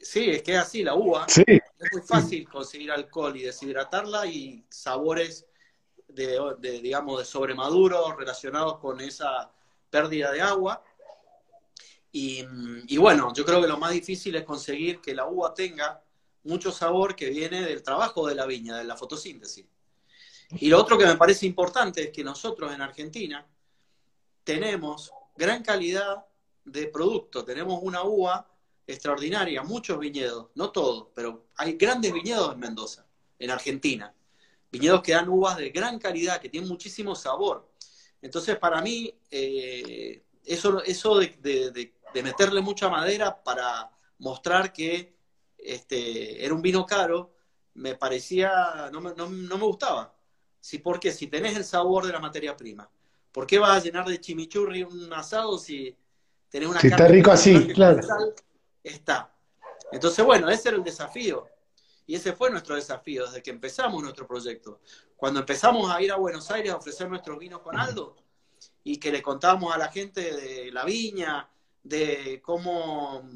[0.00, 1.26] sí, es que es así, la uva.
[1.26, 5.44] Es muy fácil conseguir alcohol y deshidratarla y sabores
[6.08, 6.40] de,
[6.80, 9.52] digamos, de sobremaduro relacionados con esa
[9.90, 10.82] pérdida de agua.
[12.10, 12.42] Y,
[12.86, 16.02] y, bueno, yo creo que lo más difícil es conseguir que la uva tenga
[16.44, 19.66] mucho sabor que viene del trabajo de la viña, de la fotosíntesis.
[20.58, 23.46] Y lo otro que me parece importante es que nosotros en Argentina
[24.44, 26.26] tenemos gran calidad
[26.64, 28.48] de producto, tenemos una uva
[28.86, 33.06] extraordinaria, muchos viñedos, no todos, pero hay grandes viñedos en Mendoza,
[33.38, 34.14] en Argentina.
[34.70, 37.70] Viñedos que dan uvas de gran calidad, que tienen muchísimo sabor.
[38.20, 45.16] Entonces, para mí, eh, eso, eso de, meterle mucha madera para mostrar que
[45.58, 47.34] este, era un vino caro,
[47.74, 50.14] me parecía, no me gustaba.
[50.62, 52.88] Sí, porque si tenés el sabor de la materia prima,
[53.32, 55.94] ¿por qué vas a llenar de chimichurri un asado si
[56.48, 58.00] tenés una si está rico así, claro.
[58.82, 59.34] Está.
[59.90, 61.48] Entonces, bueno, ese era el desafío.
[62.06, 64.80] Y ese fue nuestro desafío desde que empezamos nuestro proyecto.
[65.16, 68.16] Cuando empezamos a ir a Buenos Aires a ofrecer nuestros vinos con Aldo
[68.84, 71.48] y que le contábamos a la gente de la viña,
[71.82, 73.28] de cómo,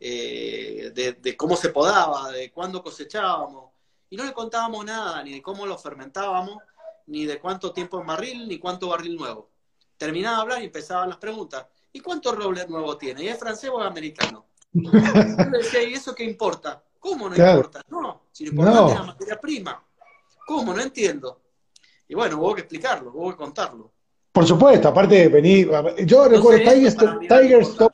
[0.00, 3.67] eh, de, cómo se podaba, de cuándo cosechábamos,
[4.10, 6.58] y no le contábamos nada, ni de cómo lo fermentábamos,
[7.06, 9.50] ni de cuánto tiempo en barril, ni cuánto barril nuevo.
[9.96, 11.66] Terminaba de hablar y empezaban las preguntas.
[11.92, 13.24] ¿Y cuánto roble nuevo tiene?
[13.24, 14.46] ¿Y es francés o es americano?
[14.72, 16.82] Yo le decía, ¿y eso qué importa?
[16.98, 17.82] ¿Cómo no importa?
[17.88, 19.84] No, si lo importante es la materia prima.
[20.46, 20.74] ¿Cómo?
[20.74, 21.40] No entiendo.
[22.08, 23.92] Y bueno, hubo que explicarlo, hubo que contarlo.
[24.32, 25.70] Por supuesto, aparte de venir.
[26.04, 26.86] Yo recuerdo Tiger,
[27.62, 27.90] Stone,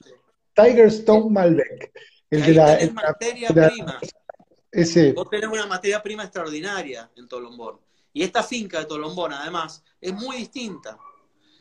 [0.54, 1.92] Tiger Stone Malbec.
[2.30, 3.98] El de la, materia prima.
[5.14, 7.80] Vos tenés una materia prima extraordinaria en Tolombón.
[8.12, 10.98] Y esta finca de Tolombón, además, es muy distinta.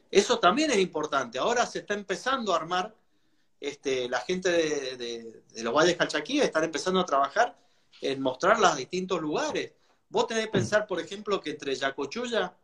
[0.09, 1.39] Eso también es importante.
[1.39, 2.95] Ahora se está empezando a armar,
[3.59, 7.57] este, la gente de, los Valles Calchaquíes están empezando a trabajar
[8.01, 9.71] en mostrar los distintos lugares.
[10.09, 12.55] Vos tenés que pensar, por ejemplo, que entre Yacochulla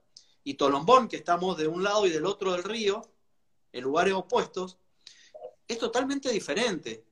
[0.44, 3.02] y Tolombón, que estamos de un lado y del otro del río,
[3.72, 4.78] en lugares opuestos,
[5.68, 7.06] es totalmente diferente.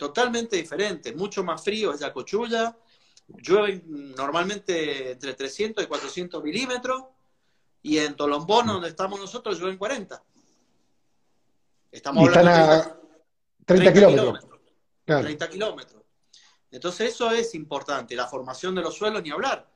[0.00, 1.14] Totalmente diferente.
[1.14, 2.74] Mucho más frío es Yacochulla.
[3.26, 7.02] Llueve normalmente entre 300 y 400 milímetros.
[7.82, 10.22] Y en Tolombón, donde estamos nosotros, llueven 40.
[11.92, 13.00] Estamos hablando a
[13.66, 14.46] 30, kilómetros.
[15.04, 16.02] 30 kilómetros.
[16.70, 19.68] Entonces eso es importante, la formación de los suelos ni hablar,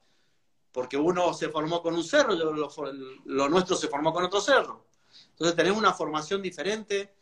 [0.72, 4.86] porque uno se formó con un cerro, lo, nuestro se formó con otro cerro.
[5.32, 7.14] Entonces tenemos una formación diferente,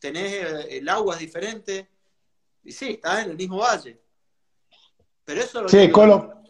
[0.00, 1.88] tenés eh, el, agua es diferente,
[2.62, 4.00] y sí, está en el mismo valle.
[5.24, 6.42] Pero eso lo Sí, Colo,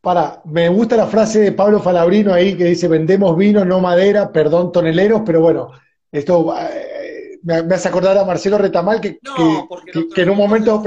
[0.00, 4.32] para, me gusta la frase de Pablo Falabrino ahí que dice, vendemos vino, no madera,
[4.32, 5.70] perdón, toneleros, pero bueno,
[6.10, 9.18] esto eh, me, hace acordar a Marcelo Retamal que,
[10.14, 10.82] que, en un momento,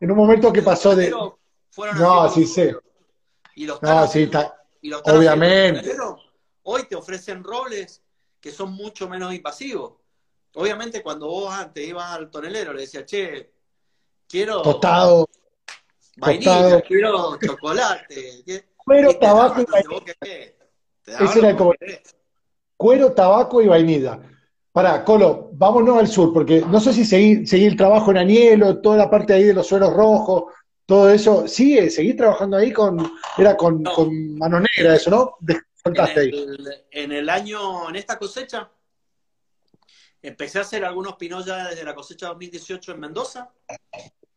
[0.00, 1.10] en un momento que pasó de...
[1.98, 2.76] No, sí sé.
[3.54, 4.54] Y los no, sí, está,
[5.04, 5.96] obviamente.
[6.62, 8.02] Hoy te ofrecen roles
[8.40, 9.94] que son mucho menos invasivos.
[10.54, 13.52] Obviamente cuando vos antes ibas al tonelero le decías, che,
[14.28, 14.62] quiero...
[14.62, 15.28] Tostado.
[16.16, 18.64] Vainilla, quiero chocolate.
[18.76, 20.14] Cuero, tabaco y vainilla.
[21.04, 21.56] Ese era el
[22.76, 24.20] Cuero, tabaco y vainilla.
[24.72, 28.80] Pará, Colo, vámonos al sur, porque no sé si seguir, seguir el trabajo en Anielo,
[28.80, 30.52] toda la parte ahí de los suelos rojos,
[30.84, 31.48] todo eso.
[31.48, 31.88] ¿Sigue?
[31.88, 35.36] ¿Seguir trabajando ahí con, era con, con mano negra eso, no?
[35.84, 38.70] En el, en el año, en esta cosecha,
[40.20, 43.50] empecé a hacer algunos pinos ya desde la cosecha 2018 en Mendoza,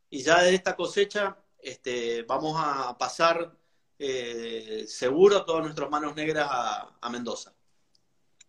[0.10, 3.54] y ya de esta cosecha este, vamos a pasar
[3.98, 7.54] eh, seguro todas nuestras manos negras a Mendoza.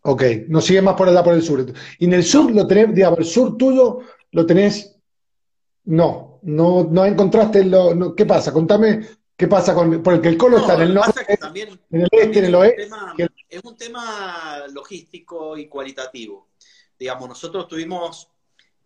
[0.02, 1.64] Ok, no sigue más por allá por el sur.
[1.98, 4.00] Y en el sur lo tenés, digamos, el sur tuyo
[4.32, 4.96] lo tenés.
[5.84, 8.14] No, no, no encontraste lo.
[8.14, 8.52] ¿Qué pasa?
[8.52, 9.06] Contame
[9.36, 10.02] qué pasa con.
[10.02, 11.20] Porque el colo está en el norte,
[11.90, 12.88] en el este, en el oeste.
[13.48, 16.48] Es un tema logístico y cualitativo.
[16.98, 18.30] Digamos, nosotros tuvimos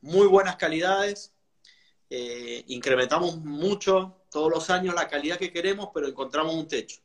[0.01, 1.34] muy buenas calidades,
[2.11, 7.01] eh, incrementamos mucho todos los años la calidad que queremos, pero encontramos un techo.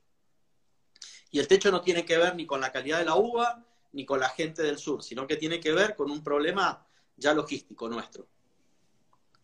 [1.31, 4.05] Y el techo no tiene que ver ni con la calidad de la uva, ni
[4.05, 6.85] con la gente del sur, sino que tiene que ver con un problema
[7.15, 8.27] ya logístico nuestro,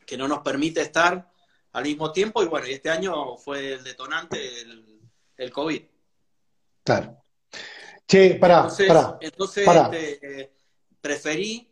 [0.06, 1.32] que no nos permite estar
[1.74, 5.02] al mismo tiempo y bueno, y este año fue el detonante el,
[5.38, 5.84] el COVID.
[6.84, 7.22] Claro.
[8.08, 8.68] Che, para,
[9.20, 10.54] entonces, este,
[11.02, 11.68] preferí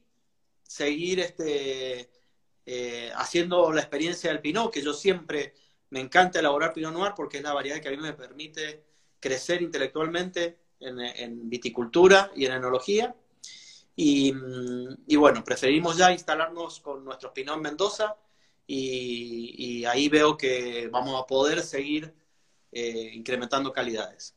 [0.64, 2.10] seguir este,
[2.66, 5.54] eh, haciendo la experiencia del Pinot, que yo siempre
[5.90, 8.84] me encanta elaborar Pinot Noir porque es la variedad que a mí me permite
[9.20, 13.16] crecer intelectualmente en, viticultura y en enología.
[13.96, 14.34] Y,
[15.16, 18.16] bueno, preferimos ya instalarnos con nuestros Pinot en Mendoza
[18.66, 22.14] y, ahí veo que vamos a poder seguir
[22.72, 24.36] eh, incrementando calidades.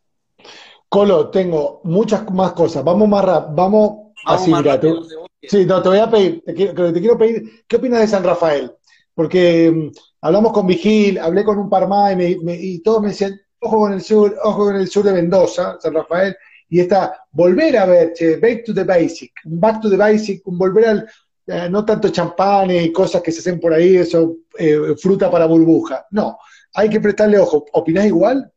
[0.89, 2.85] Colo, tengo muchas más cosas.
[2.85, 3.55] Vamos más rápido.
[3.55, 4.79] Vamos, así, mira,
[5.49, 8.73] Sí, no, te voy a pedir, te quiero, pedir, ¿qué opinas de San Rafael?
[9.15, 9.91] Porque mm,
[10.23, 13.93] hablamos con Vigil, hablé con un par más y, y todos me decían, ojo con
[13.93, 16.37] el sur, ojo con el sur de Mendoza, San Rafael,
[16.69, 21.09] y está volver a ver, back to the basic, back to the basic, volver al,
[21.47, 25.47] eh, no tanto champán y cosas que se hacen por ahí, eso, eh, fruta para
[25.47, 26.07] burbuja.
[26.11, 26.39] No,
[26.75, 27.65] hay que prestarle ojo.
[27.73, 28.53] ¿Opinás igual?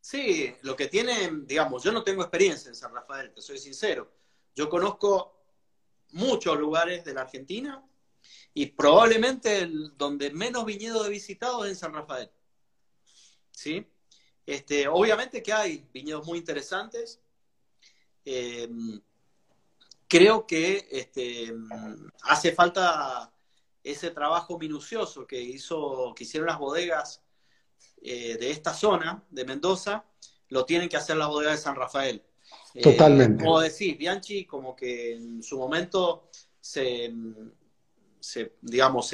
[0.00, 1.12] Sí, lo que tiene,
[1.44, 4.10] digamos, yo no tengo experiencia en San Rafael, te soy sincero.
[4.54, 5.37] Yo conozco
[6.12, 7.84] muchos lugares de la Argentina
[8.54, 12.30] y probablemente el, donde menos viñedos he visitado es en San Rafael.
[13.50, 13.86] ¿Sí?
[14.46, 17.20] Este, obviamente que hay viñedos muy interesantes.
[18.24, 18.68] Eh,
[20.08, 21.54] creo que este,
[22.22, 23.32] hace falta
[23.84, 27.22] ese trabajo minucioso que hizo, que hicieron las bodegas
[28.02, 30.04] eh, de esta zona de Mendoza,
[30.48, 32.22] lo tienen que hacer las bodegas de San Rafael.
[32.74, 33.44] Eh, Totalmente.
[33.44, 36.28] como decir, Bianchi como que en su momento
[36.60, 37.12] se
[38.60, 39.10] digamos,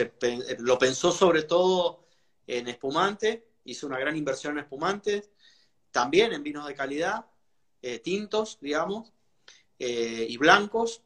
[0.59, 2.05] lo pensó sobre todo
[2.47, 5.25] en espumante, hizo una gran inversión en espumante,
[5.91, 7.27] también en vinos de calidad,
[7.83, 9.13] eh, tintos, digamos,
[9.79, 11.03] eh, y blancos,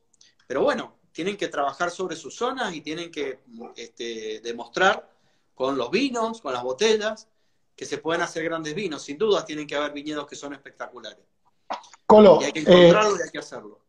[0.47, 3.41] pero bueno, tienen que trabajar sobre sus zonas y tienen que
[3.77, 5.13] este, demostrar
[5.55, 7.29] con los vinos, con las botellas,
[7.75, 9.03] que se pueden hacer grandes vinos.
[9.03, 11.25] Sin duda tienen que haber viñedos que son espectaculares.
[12.09, 13.81] Colo, y hay que encontrarlo y hay que hacerlo.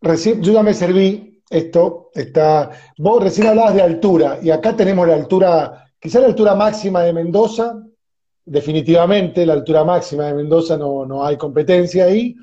[0.00, 5.06] Recién, yo ya me serví esto, está, vos recién hablabas de altura, y acá tenemos
[5.06, 7.76] la altura, quizá la altura máxima de Mendoza,
[8.46, 12.34] definitivamente la altura máxima de Mendoza no, no hay competencia ahí,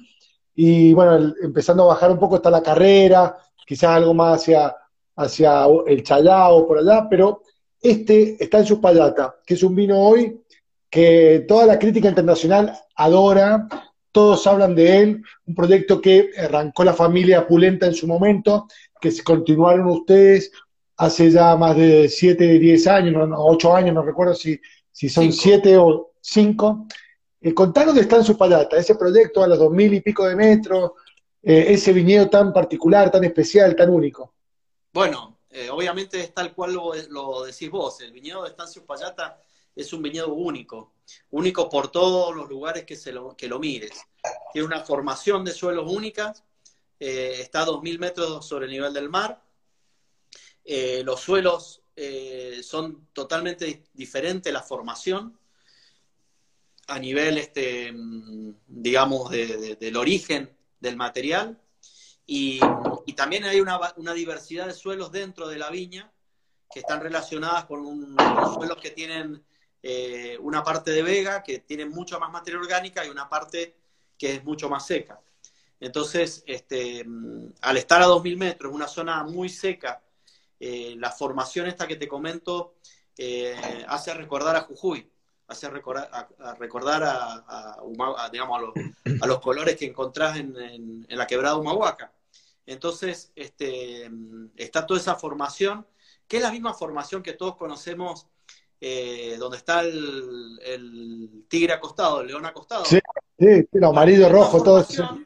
[0.54, 4.76] y bueno, empezando a bajar un poco está la carrera, quizás algo más hacia,
[5.16, 7.42] hacia el Chayao, por allá, pero
[7.82, 10.44] este está en su payata, que es un vino hoy
[10.92, 13.68] que toda la crítica internacional adora,
[14.12, 18.68] todos hablan de él, un proyecto que arrancó la familia Pulenta en su momento,
[19.00, 20.52] que se continuaron ustedes
[20.98, 24.60] hace ya más de 7, 10 años, no, 8 años, no recuerdo si,
[24.92, 26.88] si son 7 o 5.
[27.42, 30.36] Eh, contanos de está en su palata, ese proyecto a los 2000 y pico de
[30.36, 30.92] metros,
[31.44, 34.34] eh, ese viñedo tan particular, tan especial, tan único.
[34.92, 39.40] Bueno, eh, obviamente es tal cual lo, lo, decís vos, el viñedo de Estancia Payata
[39.76, 40.94] es un viñedo único,
[41.32, 43.92] único por todos los lugares que, se lo, que lo mires.
[44.52, 46.44] Tiene una formación de suelos únicas,
[47.00, 49.44] eh, está a 2.000 metros sobre el nivel del mar,
[50.64, 55.38] eh, los suelos eh, son totalmente diferentes, la formación,
[56.88, 61.60] a nivel, este, mm, digamos, del origen del material,
[62.26, 62.60] y,
[63.16, 63.80] también hay una,
[64.14, 66.12] diversidad de suelos dentro de la viña
[66.70, 68.16] que están relacionadas con, un,
[68.54, 69.44] suelos que tienen
[69.90, 73.74] eh, una parte de vega que tiene mucho más materia orgánica y una parte
[74.18, 75.22] que es mucho más seca.
[75.80, 77.06] Entonces, este,
[77.62, 80.04] al estar a 2.000 metros, una zona muy seca,
[80.60, 82.76] eh, la formación esta que te comento
[83.18, 83.56] eh,
[83.88, 85.10] hace recordar a Jujuy,
[85.48, 88.60] hace recordar a, recordar a, digamos,
[89.22, 92.12] a, los, colores que encontrás en, la quebrada Humahuaca.
[92.66, 94.12] Entonces, este,
[94.58, 95.88] está toda esa formación,
[96.28, 98.28] que es la misma formación que todos conocemos
[98.80, 102.86] eh, donde está el, tigre acostado, el león acostado.
[102.86, 103.00] Sí,
[103.40, 105.20] sí, amarillo, rojo, todo eso.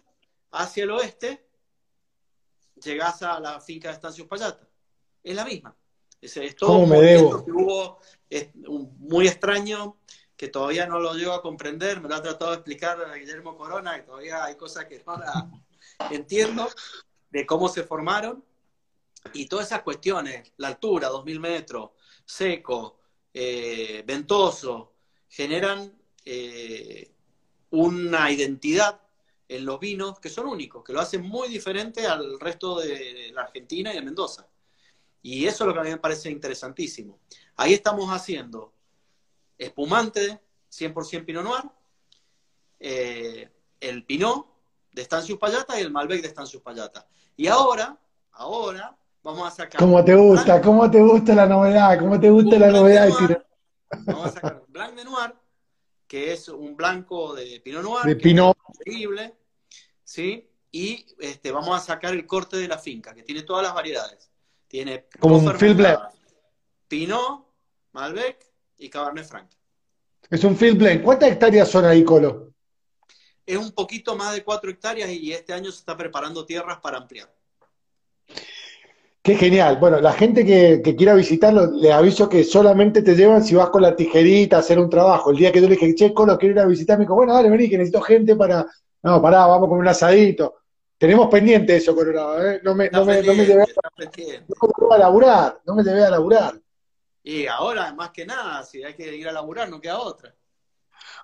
[0.51, 1.45] Hacia el oeste,
[2.83, 4.67] llegás a la finca de Estancios Payata.
[5.23, 5.75] Es la misma.
[6.21, 7.43] Es, todo me debo?
[7.43, 7.99] Que hubo
[8.29, 9.97] es muy extraño
[10.37, 13.57] que todavía no lo llego a comprender, me lo ha tratado de explicar a Guillermo
[13.57, 15.51] Corona y todavía hay cosas que no la
[16.09, 16.67] entiendo
[17.29, 18.43] de cómo se formaron
[19.33, 21.91] y todas esas cuestiones, la altura, 2000 metros,
[22.25, 23.00] seco,
[23.33, 24.93] eh, ventoso,
[25.29, 27.11] generan eh,
[27.71, 29.01] una identidad
[29.47, 33.43] en los vinos que son únicos, que lo hacen muy diferente al resto de la
[33.43, 34.47] Argentina y de Mendoza.
[35.21, 37.19] Y eso es lo que a mí me parece interesantísimo.
[37.55, 38.73] Ahí estamos haciendo
[39.57, 41.63] espumante 100% Pinot Noir,
[42.79, 44.47] eh, el Pinot
[44.91, 47.07] de Estancius Payata y el Malbec de Estancius Payata.
[47.35, 47.99] Y ahora,
[48.31, 49.79] ahora, Vamos a sacar.
[49.79, 50.61] ¿Cómo te gusta?
[50.61, 51.99] ¿Cómo te gusta la novedad?
[51.99, 53.09] ¿Cómo te gusta la novedad?
[54.05, 55.33] vamos a sacar un Blanc de Noir,
[56.07, 58.05] que es un blanco de Pinot Noir.
[58.05, 58.57] De Pinot.
[58.79, 59.35] increíble.
[60.03, 60.49] ¿Sí?
[60.71, 64.31] Y este, vamos a sacar el corte de la finca, que tiene todas las variedades.
[64.67, 65.99] Tiene como un field blend.
[66.87, 67.45] Pinot,
[67.91, 68.45] Malbec
[68.77, 69.49] y Cabernet Franc.
[70.29, 71.03] Es un field blend.
[71.03, 72.53] ¿Cuántas hectáreas son ahí, Colo?
[73.45, 76.97] Es un poquito más de cuatro hectáreas y este año se está preparando tierras para
[76.97, 77.33] ampliar.
[79.23, 79.77] Qué genial.
[79.77, 83.83] Bueno, la gente que, quiera visitarlo, le aviso que solamente te llevan si vas con
[83.83, 85.29] la tijerita a hacer un trabajo.
[85.29, 87.33] El día que yo le dije, che, Colo, quiero ir a visitar, me dijo, bueno,
[87.33, 88.65] dale, vení, que necesito gente para.
[89.03, 90.55] No, pará, vamos con un asadito.
[90.97, 92.61] Tenemos pendiente eso, Colorado, ¿eh?
[92.63, 96.59] No me, no me, no me llevé a, laburar, no me llevé a laburar.
[97.23, 100.33] Y ahora, más que nada, si hay que ir a laburar, no queda otra.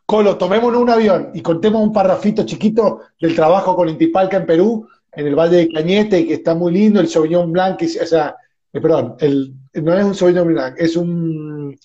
[0.05, 4.87] Colo, tomémonos un avión y contemos un parrafito chiquito del trabajo con Intipalca en Perú
[5.12, 8.36] en el Valle de Cañete, que está muy lindo, el Sauvignon Blanc, o sea,
[8.72, 11.78] eh, perdón, el, no es un Sauvignon Blanc, es un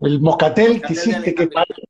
[0.00, 1.82] el Moscatel, que hiciste, que parece,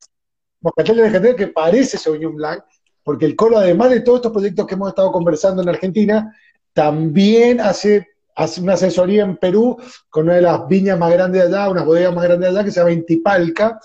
[0.61, 2.63] Moscatel de que parece Sauvignon Blanc,
[3.03, 6.35] porque el Colo, además de todos estos proyectos que hemos estado conversando en Argentina,
[6.73, 9.77] también hace, hace una asesoría en Perú
[10.09, 12.65] con una de las viñas más grandes de allá, unas bodegas más grandes de allá,
[12.65, 13.79] que se llama Intipalca,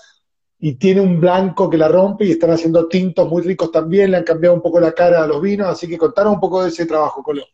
[0.59, 4.17] y tiene un blanco que la rompe y están haciendo tintos muy ricos también, le
[4.17, 6.69] han cambiado un poco la cara a los vinos, así que contaron un poco de
[6.69, 7.45] ese trabajo, Colo.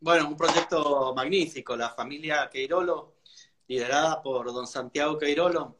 [0.00, 3.16] Bueno, un proyecto magnífico, la familia Queirolo,
[3.66, 5.76] liderada por don Santiago Queirolo,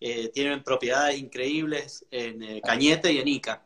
[0.00, 3.64] eh, tienen propiedades increíbles en eh, Cañete y en Ica.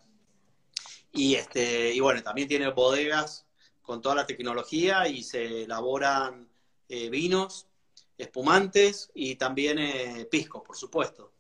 [1.13, 3.47] Y, este, y bueno, también tiene bodegas
[3.83, 6.47] con toda la tecnología y se elaboran
[6.91, 7.67] eh, vinos
[8.19, 11.33] espumantes y también eh, pisco, por supuesto.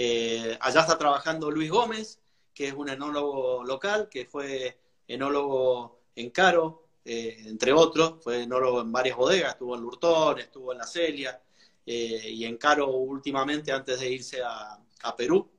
[0.00, 2.20] Eh, allá está trabajando Luis Gómez,
[2.54, 4.78] que es un enólogo local, que fue
[5.08, 10.78] enólogo en Caro, entre otros, fue enólogo en varias bodegas, estuvo en Lurtón, estuvo en
[10.78, 11.42] La Celia,
[11.84, 14.78] y en Caro últimamente antes de irse a,
[15.16, 15.50] Perú.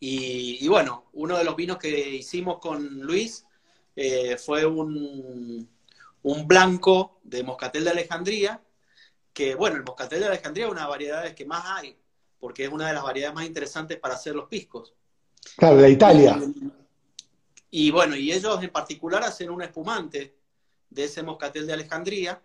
[0.00, 3.46] Y, bueno, uno de los vinos que hicimos con Luis
[4.44, 5.66] fue un,
[6.22, 8.62] un blanco de moscatel de Alejandría,
[9.32, 11.96] que bueno, el moscatel de Alejandría es una de las que más hay,
[12.44, 14.92] porque es una de las variedades más interesantes para hacer los piscos.
[15.56, 16.38] Claro, de Italia.
[17.70, 20.36] Y, bueno, y ellos en particular hacen un espumante
[20.90, 22.42] de ese moscatel de Alejandría,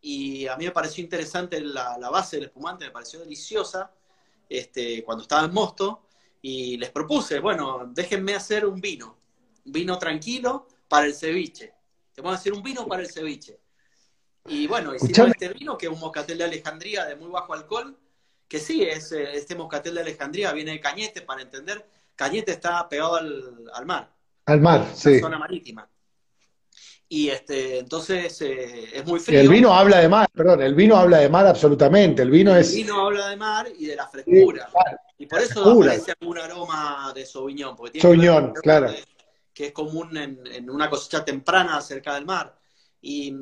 [0.00, 3.92] y a mí me pareció interesante la, base del espumante, me pareció deliciosa
[4.48, 6.06] este, cuando estaba en Mosto,
[6.40, 9.18] y les propuse, bueno, déjenme hacer un vino,
[9.66, 11.74] un vino tranquilo para el ceviche.
[12.14, 13.58] Te vamos a hacer un vino para el ceviche.
[14.46, 17.98] Y bueno, hicimos este vino, que es un moscatel de Alejandría de muy bajo alcohol,
[18.52, 21.86] que sí, es, eh, este moscatel de Alejandría viene de Cañete, para entender.
[22.14, 24.12] Cañete está pegado al, mar.
[24.44, 25.20] Al mar, sí.
[25.20, 25.88] Zona marítima.
[27.08, 29.40] Y este, entonces eh, es muy frío.
[29.40, 32.20] el vino habla de mar, perdón, el vino habla de mar absolutamente.
[32.20, 32.74] El vino es.
[32.74, 34.68] El vino habla de mar y de la frescura.
[35.16, 37.74] y por eso aparece algún aroma de Sauvignon.
[37.74, 38.92] Porque Sauvignon, claro
[39.54, 42.54] que es común en, una cosecha temprana cerca del mar.
[43.00, 43.32] Y,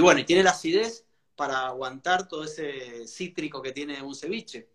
[0.00, 1.06] bueno, y tiene la acidez
[1.38, 4.68] para aguantar todo ese cítrico que tiene un ceviche.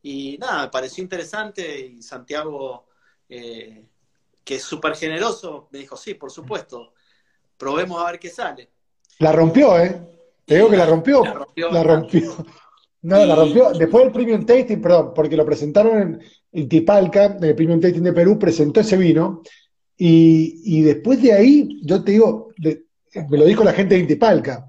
[0.00, 2.86] Y nada, me pareció interesante y Santiago,
[3.28, 3.84] eh,
[4.44, 6.94] que es súper generoso, me dijo, sí, por supuesto,
[7.56, 8.70] probemos a ver qué sale.
[9.18, 10.00] La rompió, ¿eh?
[10.46, 11.24] Te digo que la rompió.
[11.24, 12.36] La rompió.
[13.02, 13.72] No, la rompió.
[13.72, 16.22] Después del Premium Tasting, perdón, porque lo presentaron en,
[16.52, 19.42] en Tipalca, el Premium Tasting de Perú, presentó ese vino
[20.00, 22.54] y, después de ahí, yo te digo,
[23.28, 24.64] me lo dijo la gente de Intipalca,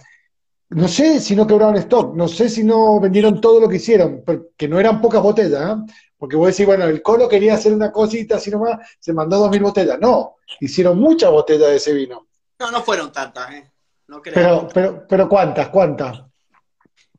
[0.70, 4.24] no sé si no quebraron stock, no sé si no vendieron todo lo que hicieron,
[4.26, 5.93] porque no eran pocas botellas, ¿eh?
[6.17, 9.49] porque vos decís, bueno, el Colo quería hacer una cosita así nomás, se mandó dos
[9.49, 9.97] mil botellas.
[9.99, 12.28] No, hicieron muchas botellas de ese vino.
[12.59, 13.72] No, no fueron tantas, ¿eh?
[14.07, 14.36] No creo.
[14.36, 15.70] Pero, pero, pero ¿cuántas?
[15.70, 16.22] ¿Cuántas?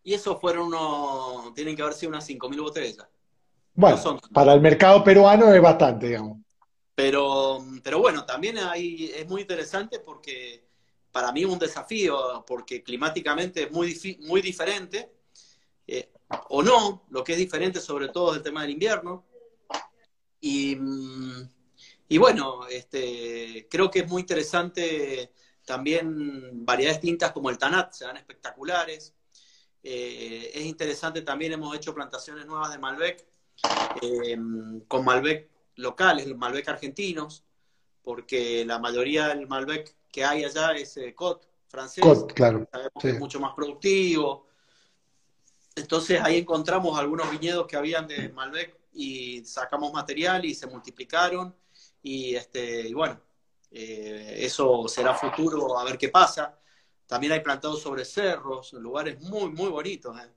[0.03, 3.07] Y eso fueron unos, tienen que haber sido unas cinco mil botellas.
[3.74, 6.38] Bueno, para el mercado peruano es bastante, digamos.
[6.94, 10.70] Pero, pero bueno, también ahí es muy interesante porque
[11.12, 15.11] para mí es un desafío, porque climáticamente es muy, muy diferente,
[15.86, 16.12] eh,
[16.48, 19.26] o no, lo que es diferente sobre todo es el tema del invierno.
[20.40, 20.76] Y,
[22.08, 25.32] y bueno, este, creo que es muy interesante
[25.64, 29.14] también variedades tintas como el Tanat, se dan espectaculares.
[29.82, 33.26] Eh, es interesante también, hemos hecho plantaciones nuevas de Malbec,
[34.02, 34.38] eh,
[34.88, 37.44] con Malbec locales, los Malbec argentinos,
[38.02, 42.02] porque la mayoría del Malbec que hay allá es eh, Cot francés.
[42.02, 42.66] Cot, claro.
[42.70, 44.46] Sabemos que es mucho más productivo.
[45.76, 51.54] Entonces ahí encontramos algunos viñedos que habían de Malbec y sacamos material y se multiplicaron.
[52.02, 53.20] Y, este, y bueno,
[53.70, 56.58] eh, eso será futuro, a ver qué pasa.
[57.06, 60.16] También hay plantados sobre cerros, lugares muy, muy bonitos.
[60.18, 60.30] ¿eh?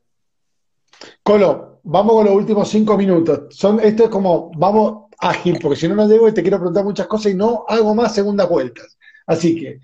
[1.22, 3.56] Colo, vamos con los últimos cinco minutos.
[3.56, 6.84] Son, esto es como, vamos ágil, porque si no, no llego y te quiero preguntar
[6.84, 8.98] muchas cosas y no hago más segundas vueltas.
[9.26, 9.80] Así que,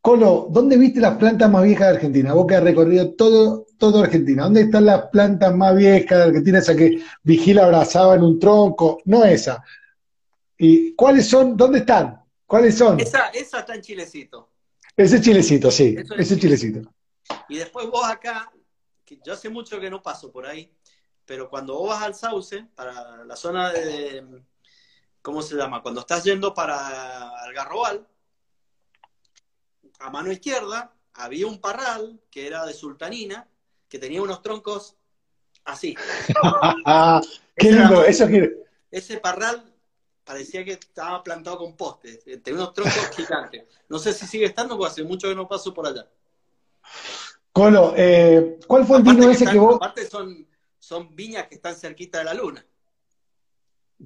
[0.00, 2.34] Colo, ¿dónde viste las plantas más viejas de Argentina?
[2.34, 4.44] Vos que has recorrido todo, todo Argentina.
[4.44, 6.58] ¿Dónde están las plantas más viejas de Argentina?
[6.58, 9.00] Esa que vigila abrazaba en un tronco.
[9.06, 9.64] No esa.
[10.58, 11.56] ¿Y cuáles son?
[11.56, 12.22] ¿Dónde están?
[12.46, 13.00] ¿Cuáles son?
[13.00, 14.50] Esa, esa está en Chilecito.
[14.94, 15.96] Ese Chilecito, sí.
[16.18, 16.92] ese Chilecito.
[17.48, 18.52] Y después vos acá
[19.04, 20.70] que yo hace mucho que no paso por ahí,
[21.24, 24.22] pero cuando vos vas al Sauce, para la zona de,
[25.22, 25.82] ¿cómo se llama?
[25.82, 28.06] Cuando estás yendo para Algarrobal,
[30.04, 33.48] a mano izquierda había un parral que era de sultanina,
[33.88, 34.96] que tenía unos troncos
[35.64, 35.96] así.
[37.56, 38.26] Qué lindo, eso
[38.90, 39.64] Ese parral
[40.22, 43.64] parecía que estaba plantado con postes, tenía unos troncos gigantes.
[43.88, 46.06] No sé si sigue estando, porque hace mucho que no paso por allá.
[47.52, 49.76] Colo, eh, ¿cuál fue el vino ese que vos...?
[49.76, 50.46] Aparte son,
[50.78, 52.62] son viñas que están cerquita de la luna.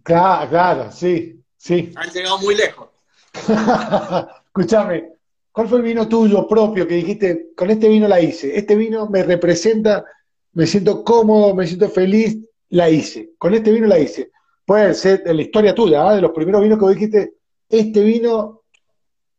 [0.04, 1.92] Claro, claro, sí, sí.
[1.96, 2.90] Han llegado muy lejos.
[4.46, 5.17] Escúchame,
[5.58, 8.56] ¿cuál fue el vino tuyo propio que dijiste, con este vino la hice?
[8.56, 10.04] Este vino me representa,
[10.52, 12.38] me siento cómodo, me siento feliz,
[12.68, 13.32] la hice.
[13.38, 14.30] Con este vino la hice.
[14.64, 16.14] Puede ser de la historia tuya, ¿ah?
[16.14, 17.32] de los primeros vinos que vos dijiste,
[17.68, 18.62] este vino,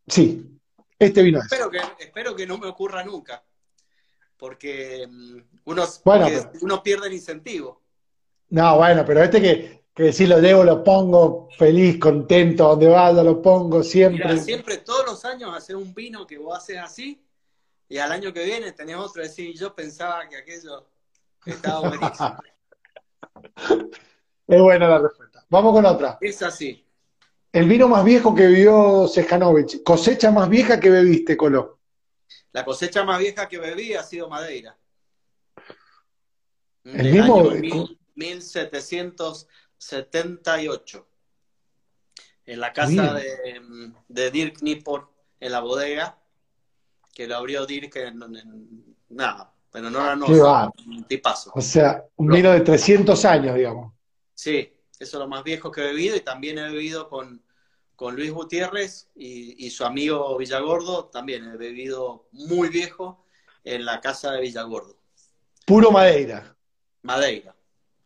[0.09, 0.59] sí,
[0.99, 1.47] este vino es.
[1.47, 3.41] que, espero que no me ocurra nunca
[4.35, 5.85] porque mm, uno,
[6.59, 7.81] uno pierde el incentivo.
[8.49, 13.21] No, bueno, pero este que, que si lo debo, lo pongo feliz, contento, donde vaya,
[13.21, 14.39] lo pongo siempre.
[14.39, 17.21] siempre, todos los años, hacer un vino que vos haces así,
[17.89, 20.87] y al año que viene tenés otro, decir, yo pensaba que aquello
[21.45, 22.37] estaba buenísimo.
[24.47, 25.45] es buena la respuesta.
[25.49, 26.17] Vamos con otra.
[26.21, 26.87] Es así.
[27.51, 31.81] El vino más viejo que bebió Sejanovic, cosecha más vieja que bebiste, Colo.
[32.53, 34.77] La cosecha más vieja que bebí ha sido Madeira.
[36.85, 37.49] ¿El mismo?
[37.49, 37.99] Año
[39.79, 41.07] 1778.
[42.45, 43.61] En la casa de,
[44.07, 45.07] de, Dirk Nippor,
[45.39, 46.17] en la bodega,
[47.13, 48.19] que lo abrió Dirk en,
[49.09, 50.25] nada, pero no era no,
[50.87, 51.51] un tipazo.
[51.53, 53.93] O sea, un vino de 300 años, digamos.
[54.33, 57.43] Sí, eso es lo más viejo que he bebido y también he bebido con,
[57.95, 63.25] con Luis Gutiérrez y, su amigo Villagordo, también he bebido muy viejo
[63.65, 64.97] en la casa de Villagordo.
[65.65, 66.55] Puro Madeira.
[67.01, 67.53] Madeira.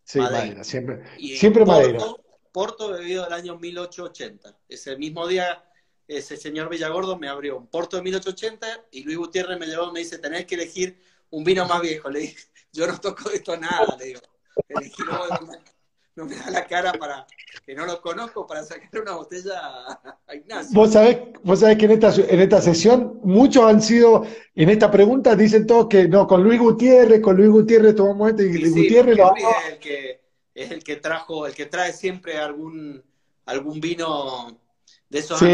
[0.03, 2.05] Sí, Madeira, siempre, siempre Porto, Madeira.
[2.51, 4.57] Porto bebido del año 1880.
[4.67, 5.63] Ese mismo día,
[6.07, 9.93] ese señor Villagordo me abrió un Porto de 1880 y Luis Gutiérrez me llevó y
[9.93, 10.99] me dice, tenés que elegir
[11.29, 12.09] un vino más viejo.
[12.09, 12.37] Le dije,
[12.71, 14.21] yo no toco de esto nada, le digo.
[14.67, 15.25] Elegí no
[16.15, 17.25] me da la cara para
[17.65, 19.59] que no lo conozco para sacar una botella
[20.27, 20.71] a Ignacio.
[20.73, 24.91] Vos sabés, vos sabés que en esta, en esta sesión muchos han sido, en esta
[24.91, 28.75] pregunta dicen todos que no, con Luis Gutiérrez, con Luis Gutiérrez tomamos esto y Luis
[28.75, 30.21] Gutiérrez lo es el que
[30.53, 33.03] es el que trajo, el que trae siempre algún
[33.45, 34.59] algún vino
[35.09, 35.45] de esos sí,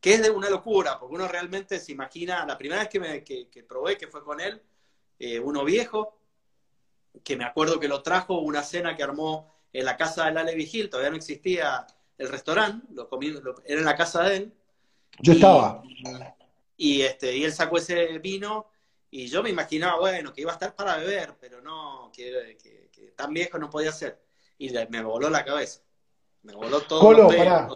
[0.00, 3.24] que es de una locura, porque uno realmente se imagina, la primera vez que, me,
[3.24, 4.62] que, probé, que fue con él,
[5.18, 6.17] eh, uno viejo,
[7.22, 10.54] que me acuerdo que lo trajo una cena que armó en la casa de Ale
[10.54, 13.32] Vigil, todavía no existía el restaurante, lo comí,
[13.64, 14.54] era en la casa de él.
[15.20, 15.82] Yo estaba.
[16.76, 18.66] Y, este, y él sacó ese vino
[19.10, 22.58] y yo me imaginaba, bueno, que iba a estar para beber, pero no, que,
[23.16, 24.20] tan viejo no podía ser.
[24.58, 25.80] Y me voló la cabeza.
[26.42, 27.00] Me voló todo.
[27.00, 27.68] Colo, pará.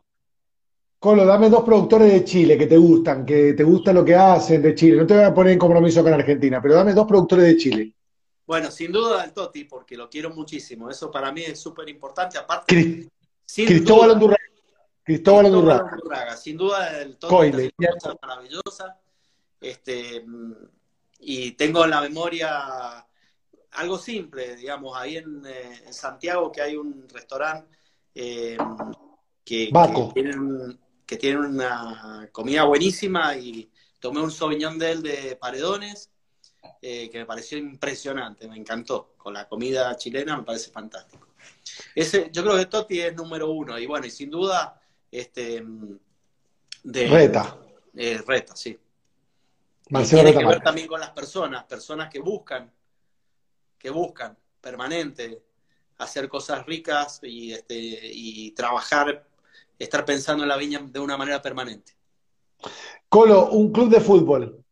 [0.99, 4.63] Colo, dame dos productores de Chile que te gustan, que te gusta lo que hacen
[4.63, 4.99] de Chile.
[4.99, 7.95] No te voy a poner en compromiso con Argentina, pero dame dos productores de Chile.
[8.53, 10.91] Bueno, sin duda el Toti, porque lo quiero muchísimo.
[10.91, 12.37] Eso para mí es súper importante.
[12.37, 13.09] Aparte,
[13.47, 14.45] Cristóbal Andurraga.
[15.03, 16.37] Cristóbal Andurraga.
[16.37, 19.01] Sin duda el Toti es una cosa maravillosa.
[19.59, 20.23] Este,
[21.21, 23.07] y tengo en la memoria
[23.71, 27.75] algo simple, digamos, ahí en, eh, Santiago que hay un restaurante
[28.15, 28.59] eh,
[29.43, 29.71] que,
[31.07, 36.12] que, tiene una comida buenísima y tomé un Sauvignon de él de Paredones
[36.81, 39.15] eh, que me pareció impresionante, me encantó.
[39.17, 41.29] Con la comida chilena me parece fantástico.
[41.95, 45.65] Ese, yo creo que Totti es número uno, y bueno, y sin duda, este
[46.83, 47.59] de Reta.
[47.95, 48.79] Eh, Reta, sí.
[50.09, 52.73] tiene que ver también con las personas, personas que buscan,
[53.79, 55.43] que buscan permanente
[55.99, 59.27] hacer cosas ricas y, este, y trabajar,
[59.79, 61.93] estar pensando en la viña de una manera permanente.
[63.09, 64.65] Colo, un club de fútbol.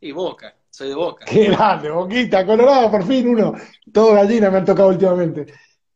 [0.00, 0.57] Y Boca.
[0.78, 1.24] Soy de Boca.
[1.24, 3.52] Qué grande, Boquita, Colorado, por fin uno.
[3.92, 5.52] Todo gallina me han tocado últimamente.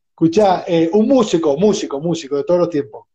[0.09, 3.07] Escuchá, eh, un músico, músico, músico de todos los tiempos.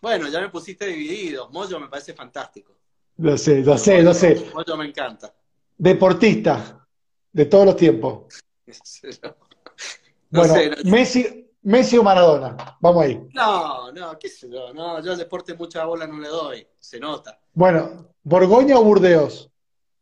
[0.00, 1.50] Bueno, ya me pusiste dividido.
[1.50, 2.76] Moyo me parece fantástico.
[3.16, 4.52] Lo sé, lo sé, lo sé.
[4.54, 5.34] Moyo me encanta.
[5.76, 6.86] Deportista,
[7.32, 8.32] de todos los tiempos.
[10.30, 10.54] bueno,
[10.84, 13.20] Messi, Messi o Maradona, vamos ahí.
[13.34, 17.00] No, no, qué sé yo, no, yo al deporte mucha bola no le doy, se
[17.00, 17.40] nota.
[17.52, 19.50] Bueno, ¿Borgoña o Burdeos?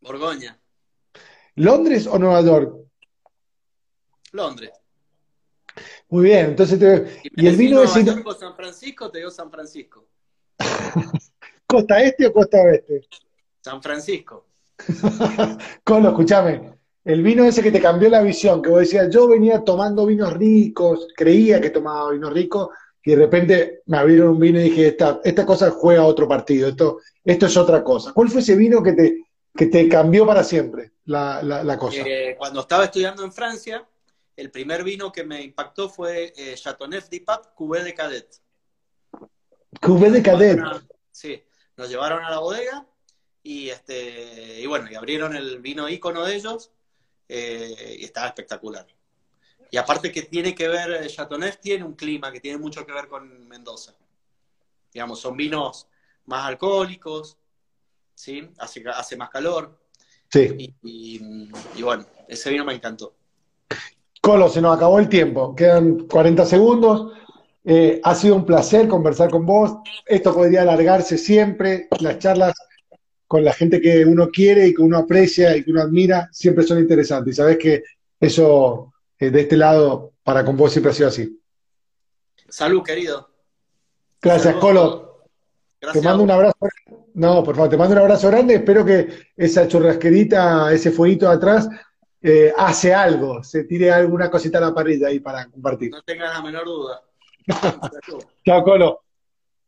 [0.03, 0.61] Borgoña.
[1.59, 2.75] ¿Londres o Nueva York?
[4.33, 4.71] Londres.
[6.09, 7.21] Muy bien, entonces te...
[7.37, 9.11] ¿Y, el vino de York o San Francisco?
[9.11, 10.07] Te digo San Francisco.
[11.67, 13.07] ¿Costa este o costa oeste?
[13.61, 14.47] San Francisco.
[15.85, 16.79] Colo, escúchame.
[17.05, 20.33] El vino ese que te cambió la visión, que vos decías, yo venía tomando vinos
[20.35, 22.69] ricos, creía que tomaba vinos ricos,
[23.03, 26.69] y de repente me abrieron un vino y dije, esta, esta cosa juega otro partido,
[26.69, 28.13] esto, esto es otra cosa.
[28.13, 29.28] ¿Cuál fue ese vino que te,
[29.59, 32.01] que te cambió para siempre la, la, cosa.
[32.07, 33.85] Eh, cuando estaba estudiando en Francia,
[34.37, 38.41] el primer vino que me impactó fue eh, Chateauneuf d'Ipat Cuvée de Cadet.
[39.83, 40.61] Cuvée de Cadet.
[41.11, 41.43] sí,
[41.77, 42.87] nos llevaron a la bodega
[43.43, 46.71] y este y bueno, y abrieron el vino ícono de ellos
[47.29, 48.87] eh, y estaba espectacular.
[49.73, 53.09] Y aparte que tiene que ver, Chateauneuf tiene un clima que tiene mucho que ver
[53.09, 53.97] con Mendoza.
[54.93, 55.89] Digamos, son vinos
[56.27, 57.39] más alcohólicos,
[58.19, 58.51] ¿sí?
[58.59, 59.79] Hace, hace más calor.
[60.31, 60.75] Sí.
[60.83, 63.15] Y, bueno, ese vino me encantó.
[64.21, 65.55] Colo, se nos acabó el tiempo.
[65.55, 67.13] Quedan 40 segundos.
[67.65, 69.77] Eh, ha sido un placer conversar con vos.
[70.05, 71.89] Esto podría alargarse siempre.
[72.01, 72.55] Las charlas
[73.27, 76.65] con la gente que uno quiere y que uno aprecia y que uno admira siempre
[76.65, 77.35] son interesantes.
[77.35, 77.85] Y sabes que
[78.19, 81.41] eso eh, de este lado para con vos siempre ha sido así.
[82.49, 83.31] Salud, querido.
[84.21, 85.08] Gracias, Colo.
[85.81, 86.57] Gracias te mando un abrazo.
[87.15, 88.57] No, por favor, te mando un abrazo grande.
[88.57, 91.69] Espero que esa churrasquerita, ese fueguito atrás,
[92.21, 95.91] eh, hace algo, se tire alguna cosita a la parrilla ahí para compartir.
[95.91, 97.03] No tengas la menor duda.
[98.45, 99.03] Chao, Colo.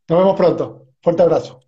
[0.08, 0.86] Nos vemos pronto.
[1.00, 1.62] Fuerte abrazo.